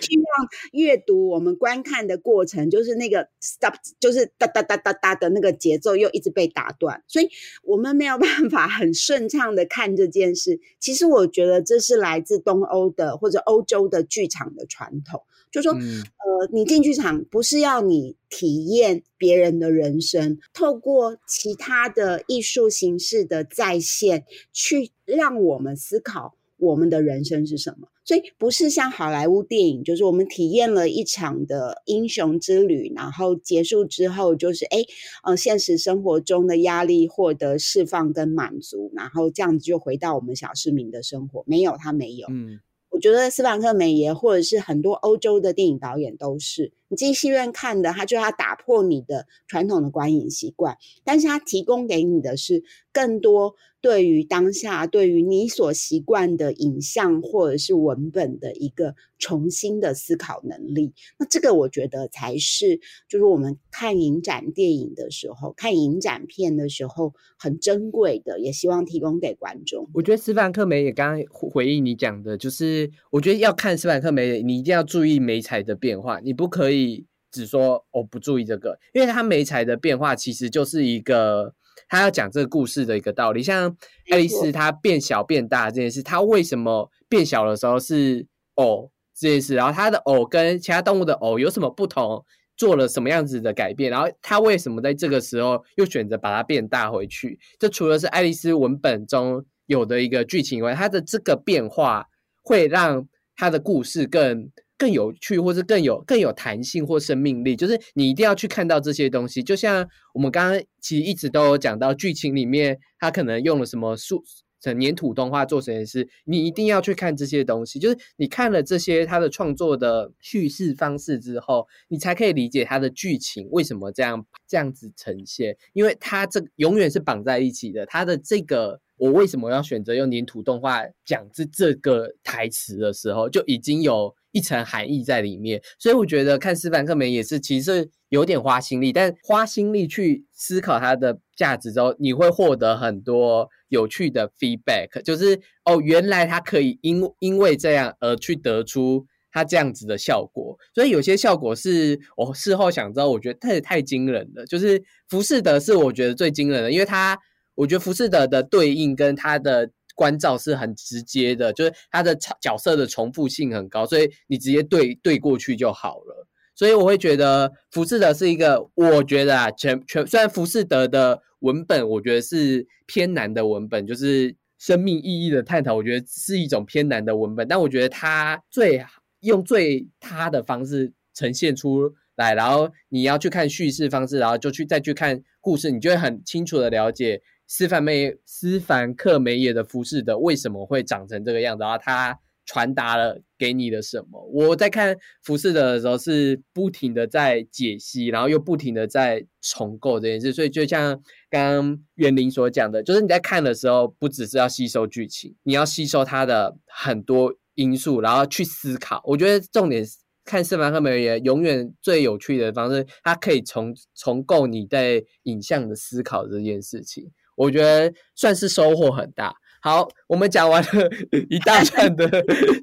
[0.00, 7.28] 去让阅读我们观看的过程，就是那个 stop，就是哒哒哒哒哒的那个节奏又一直被打断，所以
[7.62, 10.60] 我们没有办法很顺畅的看这件事。
[10.78, 15.22] 其实我觉得这是来自东欧的或者欧洲的剧场的传统。
[15.52, 27.88] 就说，呃，你进剧场不是要你体验别人的人生，透过其他的艺术形式的再现，去让我们思考我们的人生是什么。
[28.04, 34.78] 所以不是像好莱坞电影，就是我们体验了一场的英雄之旅，然后结束之后就是，哎，
[35.22, 41.44] 呃，现实生活中的压力获得释放跟满足，然后这样子就回到我们小市民的生活。
[41.46, 42.26] 没有，他没有。
[42.30, 42.58] 嗯。
[42.92, 52.62] 我觉得斯凡克梅耶或者是很多欧洲的电影导演都是，你进戏院看的，他就要打破你的传统的观影习惯，但是他提供给你的是
[52.92, 53.54] 更多。
[53.80, 62.78] 对于当下，对于你所习惯的影像或者是文本的一个重新的思考能力，那这个我觉得才是，
[63.08, 69.88] 就是我们看影展电影的时候，看影展片的时候很珍贵的，也希望提供给观众。
[69.94, 76.81] 我觉得斯凡克梅也刚刚回应你讲的，就是我觉得要看斯凡克梅，你一定要注意美彩的变化，你不可以
[77.30, 81.54] 只说我不注意这个，因为它美彩的变化其实就是一个。
[81.88, 83.74] 他要讲这个故事的一个道理，像
[84.10, 92.24] 爱丽丝她变小变大这件事，她为什么变小的时候是偶这件事，然后她的偶跟其他动物的偶有什么不同，
[92.56, 97.38] 做了什么样子的改变，然后她为什么在这个时候又选择把它变大回去？
[97.58, 102.06] 这除了是爱丽丝文本中有的一个剧情以外，她的这个变化
[102.42, 103.06] 会让
[103.36, 104.50] 它的故事更。
[104.82, 109.40] 更有趣，或是更有更有弹性或生命力，就是你一定要去看到这些东西。
[109.40, 114.24] 就像我们刚刚其实一直都有讲到，剧情里面他可能用了什么数
[114.60, 117.78] 粘土动画做这件事，你一定要去看这些东西。
[117.78, 127.86] 就是你看了这些他的创作的叙事方式之后，你才可以理解他的剧情为什么这样这样子呈现，因为他这永远是绑在一起的。
[127.86, 134.14] 他的这个我为什么要选择用粘土动画讲这这个台词的时候，就已经有。
[134.34, 154.46] 一层含义在里面，所以我觉得看斯凡克梅也是其实有点花心力，但花心力去思考它的价值之后，你会获得很多有趣的 feedback，就是哦，原来它可以因因为这样而去得出它这样子的效果，所以有些效果是我事后想知道，我觉得太太惊人了。
[154.46, 157.18] 就是浮士德是我觉得最惊人的，因为它
[157.54, 159.70] 我觉得浮士德的对应跟他的。
[159.94, 166.26] 关照是很直接的，就是他的角色的重复性很高，所以你直接对对过去就好了。
[166.54, 178.82] 所以我会觉得浮士德是一个，我觉得啊，全全虽然浮士德的文本我觉得是偏难的文本，就是生命意义的探讨，我觉得是一种偏难的文本，但我觉得他最
[179.20, 187.20] 用最他的方式呈现出来，然后你要去看叙事方式，然后就去再去看故事，你就会很清楚的了解。
[187.46, 191.62] 斯凡梅斯凡克梅耶的服饰的为什么会长成这个样子？
[191.62, 194.20] 然后他传达了给你的什么？
[194.32, 200.32] 我在看服饰的时候是不停的在解析，然后又不停的在重构这件事。
[200.32, 209.00] 所以就像刚刚袁林所讲的，就是你在看的时候，不只是要吸收剧情，你要吸收它的很多因素，然后去思考。
[209.04, 209.84] 我觉得重点
[210.24, 217.10] 看斯凡克梅耶永远最有趣的方式，它可以重重构你对影像的思考这件事情。
[217.36, 219.34] 我觉得算是收获很大。
[219.64, 220.90] 好，我们讲完了
[221.30, 222.10] 一大串的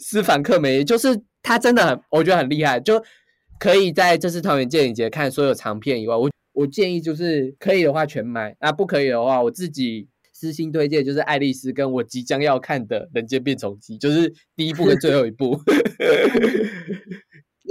[0.02, 3.02] 斯凡克梅，就是他真的很，我觉得很厉害，就
[3.58, 15.58] 可以在这次桃园电影节看所有长片以外，我我建议就是可以的话全买，那不可以的话，我自己私心推荐就是爱丽丝跟我即将要看的人间变重机，就是第一部跟最后一部。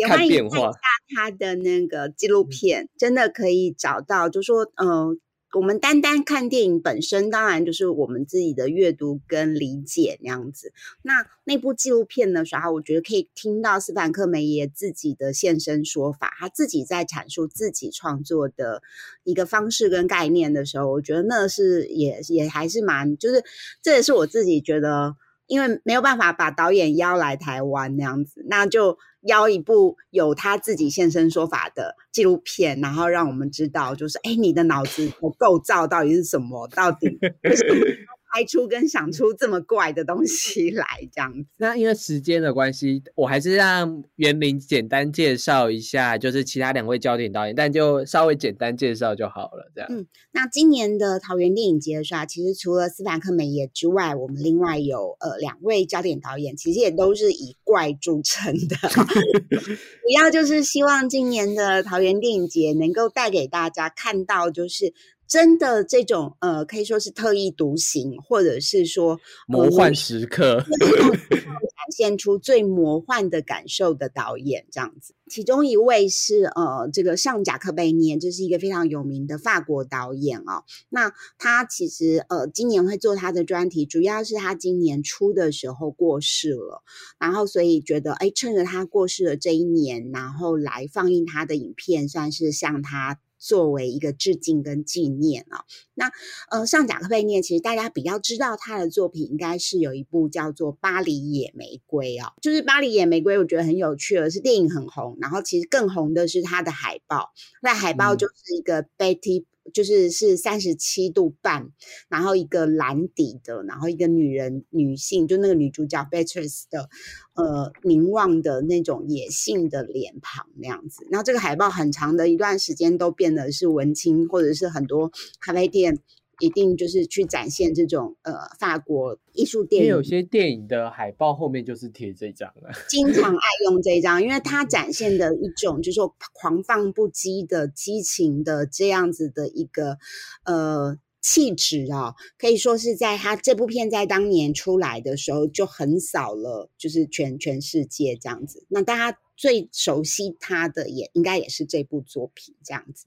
[0.06, 0.56] 看变化。
[0.56, 0.78] 看一下
[1.14, 5.20] 他的那个纪录片，真的可以找到，就说嗯。
[5.54, 10.72] 我们单单看电影本身，当然就是我们自己的阅读跟理解那样子。
[11.00, 18.82] 那那部纪录片的时候，我觉得可以听到斯坦克梅耶自己的现身说法，他自己在阐述自己创作的
[19.24, 23.42] 一个方式跟概念的时候，我觉得那是也也还是蛮，就是
[23.80, 25.16] 这也是我自己觉得，
[25.48, 28.96] 因为没有办法把导演邀来台湾那样子，那就。
[29.22, 36.68] 邀一部有他自己现身说法的纪录片，然后让我们知道，就是哎，你的脑子的构造到底是什么？
[36.68, 37.18] 到底？
[38.38, 41.44] 拍出跟想出这么怪的东西来，这样子。
[41.56, 49.72] 那因为时间的关系，我还是让袁林简单介绍一下，就是其他两位焦点导演，但就稍微简单介绍就好了。
[49.74, 49.90] 这样。
[49.90, 58.76] 嗯，那今年的桃园电影节的时候，其实除了斯凡克梅耶之外，我们另外有呃两位焦点导演，其实也都是以怪著称的。
[59.50, 64.94] 主要就是希望今年的桃园电影节能够带给大家看到，就是。
[65.28, 75.14] 真的这种呃，可以说是特立独行，或者是说魔幻时刻， 展现出最魔幻的感受的导演这样子。
[75.28, 80.64] 其中一位是呃，这个上贾克贝涅，这是一个非常有名的法国导演哦。
[80.88, 86.82] 那他其实呃，今年会做他的专题，主要是他今年初的时候过世了，
[87.18, 93.18] 然后所以觉得哎，趁着他过世的这一年，然后来放映他的影片，算是向他。
[93.38, 95.64] 作为一个致敬跟纪念啊，
[95.94, 96.10] 那
[96.50, 107.30] 呃，上贾克贝涅其实大家比较知道他的作品，应该是有一部叫做《巴黎野玫瑰》哦，就是《巴黎野玫瑰》，我觉得很有趣的是电影很红，然后其实更红的是他的海报，
[107.62, 109.44] 那海报就是一个 Betty。
[109.72, 111.70] 就是是三十七度半，
[112.08, 116.88] 然后一个蓝底的，然后一个女人女性，就那个女主角 Beatrice 的，
[117.34, 121.06] 呃，凝望的那种野性的脸庞那样子。
[121.10, 125.10] 然后这个海报很长的一段时间都变得是文青，或者是很多
[125.40, 125.98] 咖啡店。
[126.40, 139.98] 一定就是去展现这种呃法国艺术电影，因为有些电影的海报后面就是贴这张了， 经常爱用这张，因为它展现的一种就是说狂放不羁的激情的这样子的一个
[140.44, 149.18] 呃气质啊，可以说是在他这部片在当年出来的时候就横扫了，就是全全世界这样子，那大家。
[149.38, 153.06] 最熟悉他的也应该也是这部作品这样子，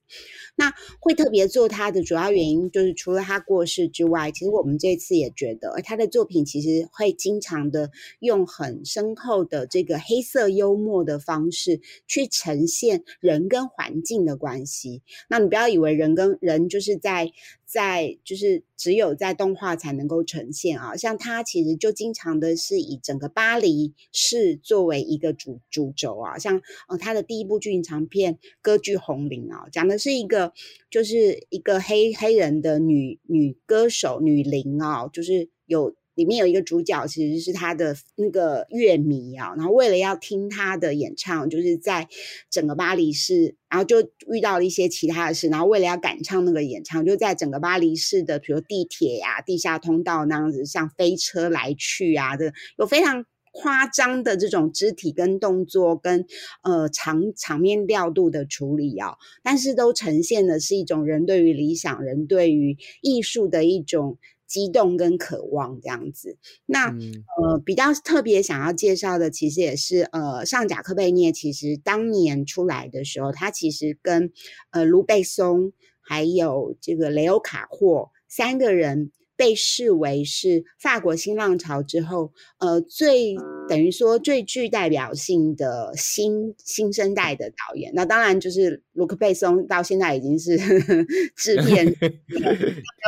[0.55, 15.03] 那会特别做他的主要原因就是除了他过世之外，其实我们这次也觉得他的作品其实会经常的用很深厚的这个黑色幽默的方式去呈现人跟环境的关系。
[15.29, 17.32] 那你不要以为人跟人就是在。
[17.72, 30.51] 在就是只有在动画才能够呈现啊，像它其实就经常的是以整个巴黎市作为一个主主轴啊，像呃它的第一部剧情长片《歌剧红伶》啊，讲的是一个
[30.89, 35.95] 就是一个黑黑人的女女歌手女伶啊，就是有。
[36.22, 42.07] 里面有一个主角，其实是他的那个乐迷啊，然后为了要听他的演唱，就是在
[42.51, 56.28] 整个巴黎市，然后就遇到了一些其他的事，然后为了要赶唱那个演唱，就在整个巴黎市的，比如地铁呀、地下通道那样子，像飞车来去啊的，有非常夸张的这种肢体跟动作跟
[56.61, 64.19] 呃场场面调度的处理啊，但是都呈现的是一种人对于理想、人对于艺术的一种。
[64.52, 74.34] 激动跟渴望这样子，那呃比较特别想要介绍的，其实也是呃上贾克贝涅，其实当年出来的时候，他其实跟
[74.72, 75.72] 呃卢贝松
[76.02, 79.14] 还有这个雷欧卡霍三个人。
[79.41, 83.35] 被视为是法国新浪潮之后，呃，最
[83.67, 87.91] 等于说最具代表性的新新生代的导演。
[87.95, 90.55] 那当然就是卢克贝松，到现在已经是
[91.35, 92.19] 制片，雷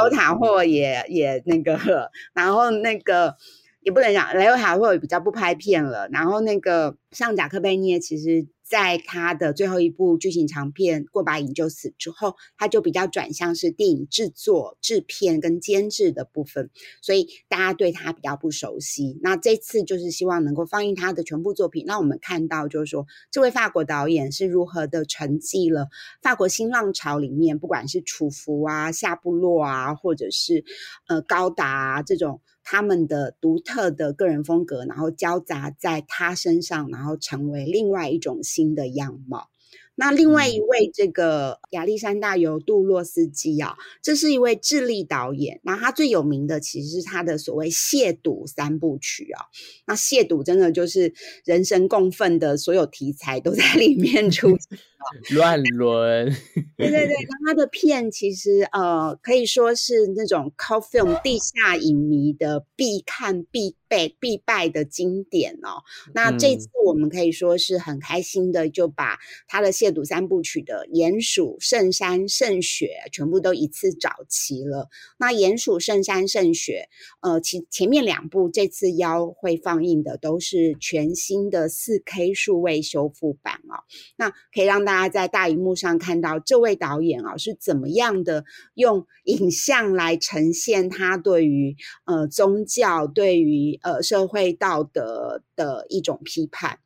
[0.01, 3.35] 欧塔霍也也那个，然后那个
[3.83, 8.47] 也不能讲雷欧塔会比较不拍片了，然后那个像贾克贝涅其实。
[8.65, 16.71] 在他的最后一部剧情长片《过把瘾就死》之后，他就比较转向是电影制作、制片跟监制的部分，
[17.01, 19.19] 所以大家对他比较不熟悉。
[19.21, 25.89] 那这次就是希望能够放映他的全部作品，让我们看到就是说，这位法国导演是如何的沉寂了
[26.23, 30.63] 法国新浪潮里面，不管是楚服啊、夏布洛啊，或者是
[31.07, 32.41] 呃高达这种。
[32.63, 39.49] 他们的独特的个人风格，然后交杂在他身上，然后成为另外一种新的样貌。
[39.95, 45.59] 那另外一位这个亚历山大尤杜洛斯基啊，这是一位智利导演。
[45.63, 49.45] 那他最有名的其实是他的所谓亵渎三部曲啊。
[49.85, 51.13] 那亵渎真的就是
[51.45, 54.79] 人神共愤的所有题材都在里面出现。
[55.31, 56.33] 乱伦，
[56.77, 65.83] 对对对，那他的片其实呃可以说是那种 cult film 地下影迷的必看必背必拜的经典哦。
[66.15, 74.89] 那这次我们可以说是很开心的，就把他的亵渎三部曲的《鼹鼠》《圣山》《圣雪》全部都一次找齐了。
[75.19, 76.89] 那《鼹鼠》《圣山》《圣雪》
[77.29, 83.83] 呃，其前面两部这次邀会放映的都是全新的四 K 数位修复版哦。
[84.15, 91.75] 那可以让大家在大荧幕上看到这位导演啊是怎么样的用影像来呈现他对于
[92.05, 96.79] 呃宗教、对于呃社会道德的一种批判。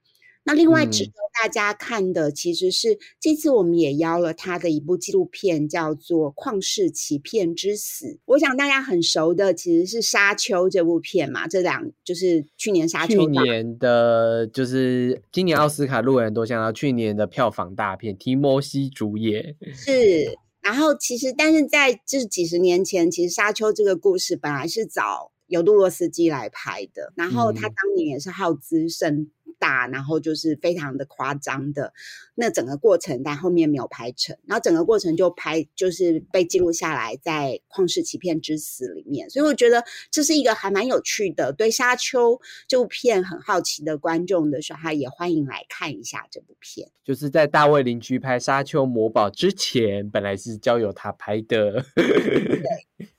[0.44, 8.06] 那另外值得大家看的，其实是这次我们也邀了他的一部纪录片，叫做《旷世奇片之死》。
[8.26, 20.38] 我想大家很熟的其实是《沙丘》这部片嘛，这两就是去年《沙丘》去年的，就是今年奥斯卡入围多项，然后去年的票房大片，提摩西主演是。
[20.62, 29.32] 然后其实，但是在这几十年前，其实《沙丘》这个故事本来是找尤杜洛斯基来拍的，然后他当年也是耗资甚。
[29.60, 31.92] 大，然后就是非常的夸张的
[32.36, 41.52] 那整个过程，但后面没有拍成，然后整个过程就拍就是被记录下来在《旷世奇片之死》里面，所以我觉得这是一个还蛮有趣的。
[41.52, 42.34] 对《沙丘》
[42.68, 46.92] 这部片很好奇的观众的时候，他也欢迎来看一下这部片。
[47.04, 51.84] 就是在大卫邻居拍《沙丘魔堡》之前，本来是交由他拍的。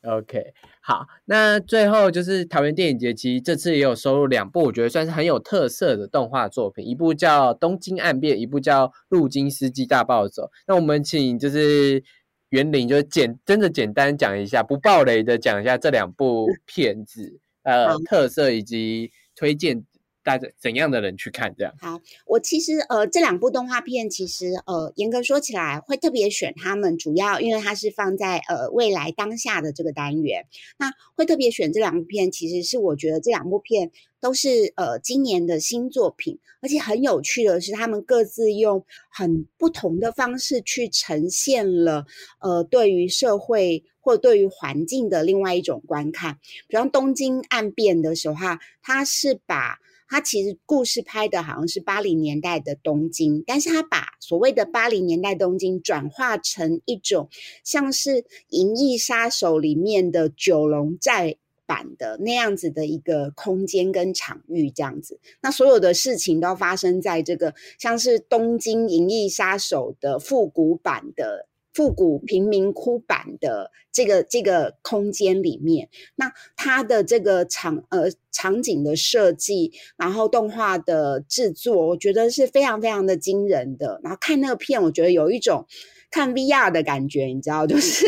[0.03, 0.55] OK。
[0.89, 10.45] 好，那最后就是桃园电影节，其实这次也有收录两部，我觉得算是很有特色的动画作品，一部叫《东京暗变》，一部叫《路金司机大暴走》。
[10.67, 12.03] 那我们请就是
[12.49, 19.85] 袁林，就简真的简单讲一下，不暴雷的讲一下这两部片子，呃，特色以及推荐。
[20.29, 21.55] 带着怎样的人去看？
[21.57, 30.45] 这样好，我其实呃这两部动画片，其实呃严格说起来，会特别选他们，主要因为它是放在呃未来当下的这个单元。
[30.77, 42.05] 那会特别选这两部片，其实是我觉得这两部片都是呃今年的新作品，而且很有趣的是，他们各自用很不同的方式去呈现了
[42.41, 46.39] 呃对于社会或对于环境的另外一种观看。
[46.69, 49.79] 比方《东京暗变》的时候，哈，它是把
[50.09, 57.29] 他其实故事拍的好像是八零年代的东京，但是他把所谓的八零年代东京转化成一种
[57.63, 61.37] 像是《银翼杀手》里面的九龙寨
[61.67, 65.21] 版的那样子的一个空间跟场域，这样子。
[65.43, 71.47] 那所有的事情都发生在这个像是东京《银翼杀手》的复古版的。
[71.79, 84.01] 复古贫民窟版的这个这个空间里面，那它的这个场呃场景的设计，然后动画的制作，我觉得是非常非常的惊人的。
[84.03, 85.69] 然后看那个片，我觉得有一种
[86.11, 88.07] 看 VR 的感觉，你知道，就是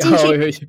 [0.00, 0.10] 进
[0.50, 0.66] 去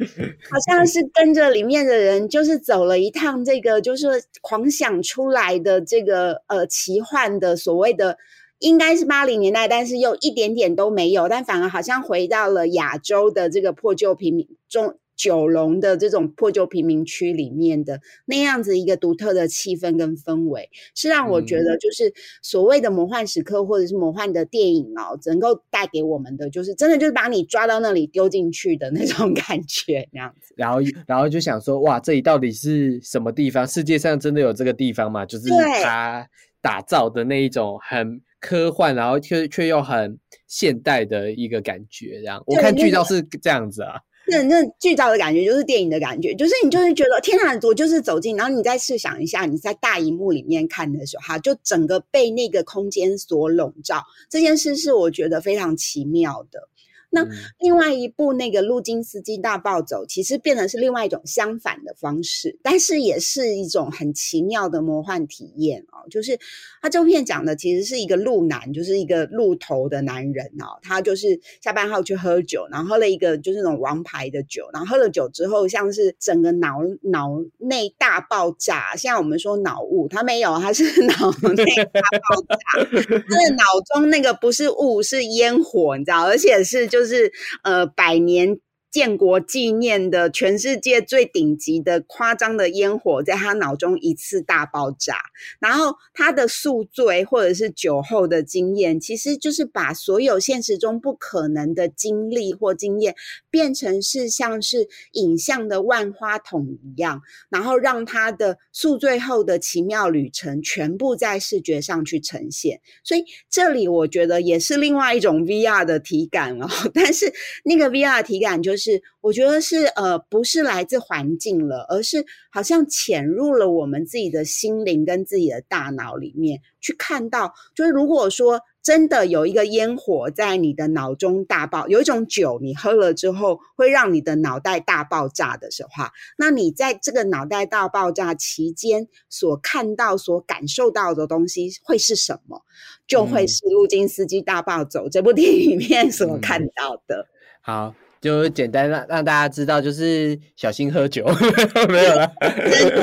[0.52, 4.06] 好像是跟着里面的人，就是走了一趟这个就是
[4.42, 8.20] 狂想出来的这个呃奇幻的所谓的。
[8.64, 30.54] 应该是八零年代，但是又一点点都没有，但反而好像回到了亚洲的这个破旧平民中九龙的这种破旧贫民区里面的那样子一个独特的气氛跟氛围，是让我觉得就是所谓的魔幻时刻或者是魔幻的电影哦，能够带给我们的就是真的就是把你抓到那里丢进去的那种感觉，那样子。
[30.56, 33.68] 然后然后就想说，哇，这里到底是什么地方？
[33.68, 35.26] 世界上真的有这个地方吗？
[35.26, 35.50] 就是
[35.84, 36.26] 他
[36.62, 38.22] 打造的那一种很。
[38.44, 43.94] 科幻，然后却却又很现代的一个感觉，这样我看剧照是这样子啊。
[44.26, 56.70] 那那剧照的感觉就是电影的感觉，就是你就是觉得天哪，我就是走进，然后你再试想一下，你在大荧幕里面看的时候，哈，就整个被那个空间所笼罩，这件事是我觉得非常奇妙的。
[57.14, 57.24] 那
[57.60, 66.10] 另外一部那个《路金斯基大暴走》，其实变成是另外一种相反的方式，但是也是一种很奇妙的魔幻体验哦。
[66.10, 66.40] 就是
[66.82, 70.80] 他这部片讲的其实是一个路男，就是一个路头的男人哦。
[70.82, 78.96] 他就是下班后去喝酒，然后喝了一个就是那种王牌的酒，然后喝了酒之后，像是整个脑脑内大爆炸。
[78.96, 82.58] 现在我们说脑雾，他没有，他是 脑内大爆炸。
[82.90, 87.03] 他的脑中那个不是雾，是烟火，你知道，而且是就。
[87.04, 87.30] 就是
[87.64, 88.58] 呃，百年
[88.94, 95.16] 建国纪念的全世界最顶级的夸张的烟火，在他脑中一次大爆炸。
[95.60, 103.16] 然后他的宿醉或者是酒后的经验，其实就是把所有现实中不可能的经历或经验，
[103.50, 112.80] 变成是像是影像的万花筒一样，然后让他的宿醉后的奇妙旅程全部在视觉上去呈现。
[113.04, 117.34] 所以这里我觉得也是另外一种 VR 的体感哦， 但是
[117.64, 118.83] 那个 VR 体感就是。
[118.84, 136.06] 是，我觉得是呃，不是来自环境了，而是好像潜入了我们自己的心灵跟自己的大脑里面，去看到，就是如果说真的有一个烟火在你的脑中大爆，有一种酒你喝了之后会让你的脑袋大爆炸的时候，
[136.38, 142.62] 那你在这个脑袋大爆炸期间所看到、所感受到的东西会是什么？
[143.08, 147.28] 就会是《路金斯基大暴走》这部电影里面所看到的。
[147.62, 147.96] 好。
[148.24, 151.26] 就简单让让大家知道，就是小心喝酒，
[151.92, 152.32] 没有了。
[152.72, 153.02] 真的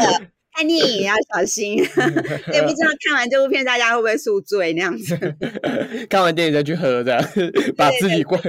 [0.52, 1.76] 看电影也要小心，
[2.52, 5.16] 也不知道看完这部片大家会不会宿醉那样子。
[6.08, 7.22] 看完电影再去喝，这样
[7.76, 8.40] 把自己灌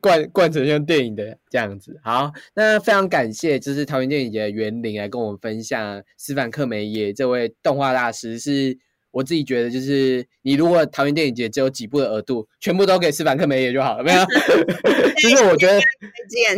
[0.00, 1.96] 灌灌成像电影的这样子。
[2.02, 8.76] 好，那非常感谢，就是桃园电影节的园林来跟我们分享斯凡克梅耶这位动画大师是。
[9.16, 14.22] 我自己觉得，就是你如果桃园电影节只有几部的额度，全部都给斯凡克梅耶就好了，没有？
[15.22, 15.80] 就是我觉得，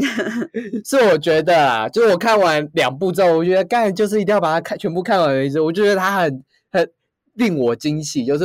[0.85, 5.61] 是我觉得啊，就是我看完两部之后，我觉得干就是一定要把它看全部看完为止。
[5.61, 6.91] 我觉得它很很
[7.35, 8.45] 令我惊喜，就是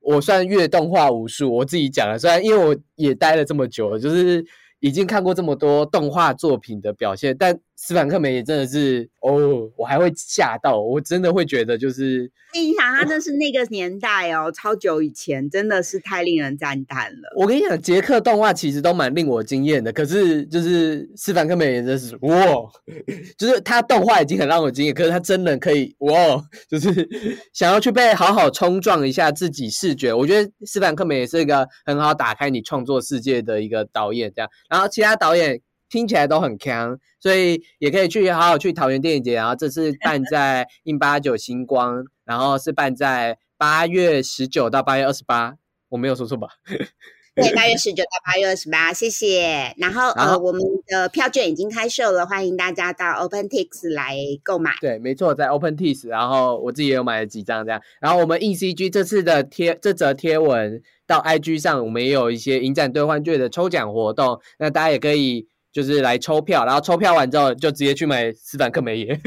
[0.00, 4.44] 我算阅动画无数，我自己讲了，虽然因为我也待了这么久了，就是
[4.80, 7.56] 已经看过这么多动画作品的表现，但。
[7.76, 17.28] 斯凡克梅也真的是哦，我还会吓到，我真的会觉得就是，你想他那是那个年代哦，超久以前，真的是太令人赞叹了。
[17.36, 22.36] 我跟你讲，捷克动画其实都蛮令我惊艳的，可是就是斯凡克梅也真是哇，
[23.36, 26.12] 就是他动画已经很让我惊艳，可是他真的可以哇，
[26.70, 27.08] 就是
[27.52, 30.14] 想要去被好好冲撞一下自己视觉。
[30.14, 35.60] 我觉得斯凡克梅也是一个很好打开你创作世界的一个导演，这样，然后其他导演。
[35.88, 39.34] 听起来都很强，所以也可以去好好去桃园电影节。
[39.34, 45.54] 然后这次办在印八九星光，然后是办在八月十九到八月二十八，
[45.88, 46.48] 我没有说错吧？
[47.36, 49.74] 对，八月十九到八月二十八，谢谢。
[49.76, 54.72] 然后呃，我们的票券已经开售了，欢迎大家到 OpenTix 来购买。
[54.80, 57.80] 对，没错，在 OpenTix，然后我自己也有买了几张这样。
[58.00, 65.46] 然后我们 ECG 这次的贴这则贴文到 IG 上，我们也有一些影展兑换券的抽奖活动，那大家也可以。
[65.76, 69.20] 就是来抽票，然后抽票完之后就直接去买斯坦克梅耶，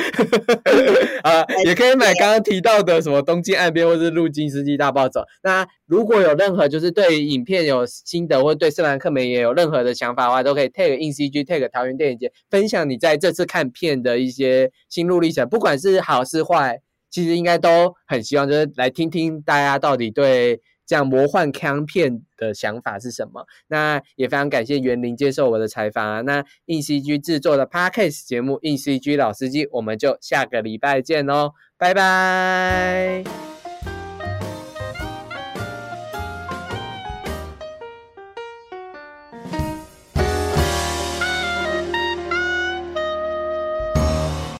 [1.22, 5.22] 啊，也可以买刚刚提到的什么东京岸边或是路金斯基大暴走。
[5.44, 16.80] 那如果有任何就是对影片有心得，或对斯坦克梅耶有任何的想法的话，都可以 take in CG take 桃园电影节分享你在这次看片的一些心路历程，不管是好是坏，
[17.12, 20.60] 其实应该都很希望就是来听听大家到底对。
[20.90, 23.46] 这样魔幻康片的想法是什么？
[23.68, 26.22] 那也非常感谢园林接受我的采访啊！
[26.22, 33.59] 那硬 CG 制作的 Podcast 节目硬 CG 老司机，我们就下个礼拜见喽，拜拜。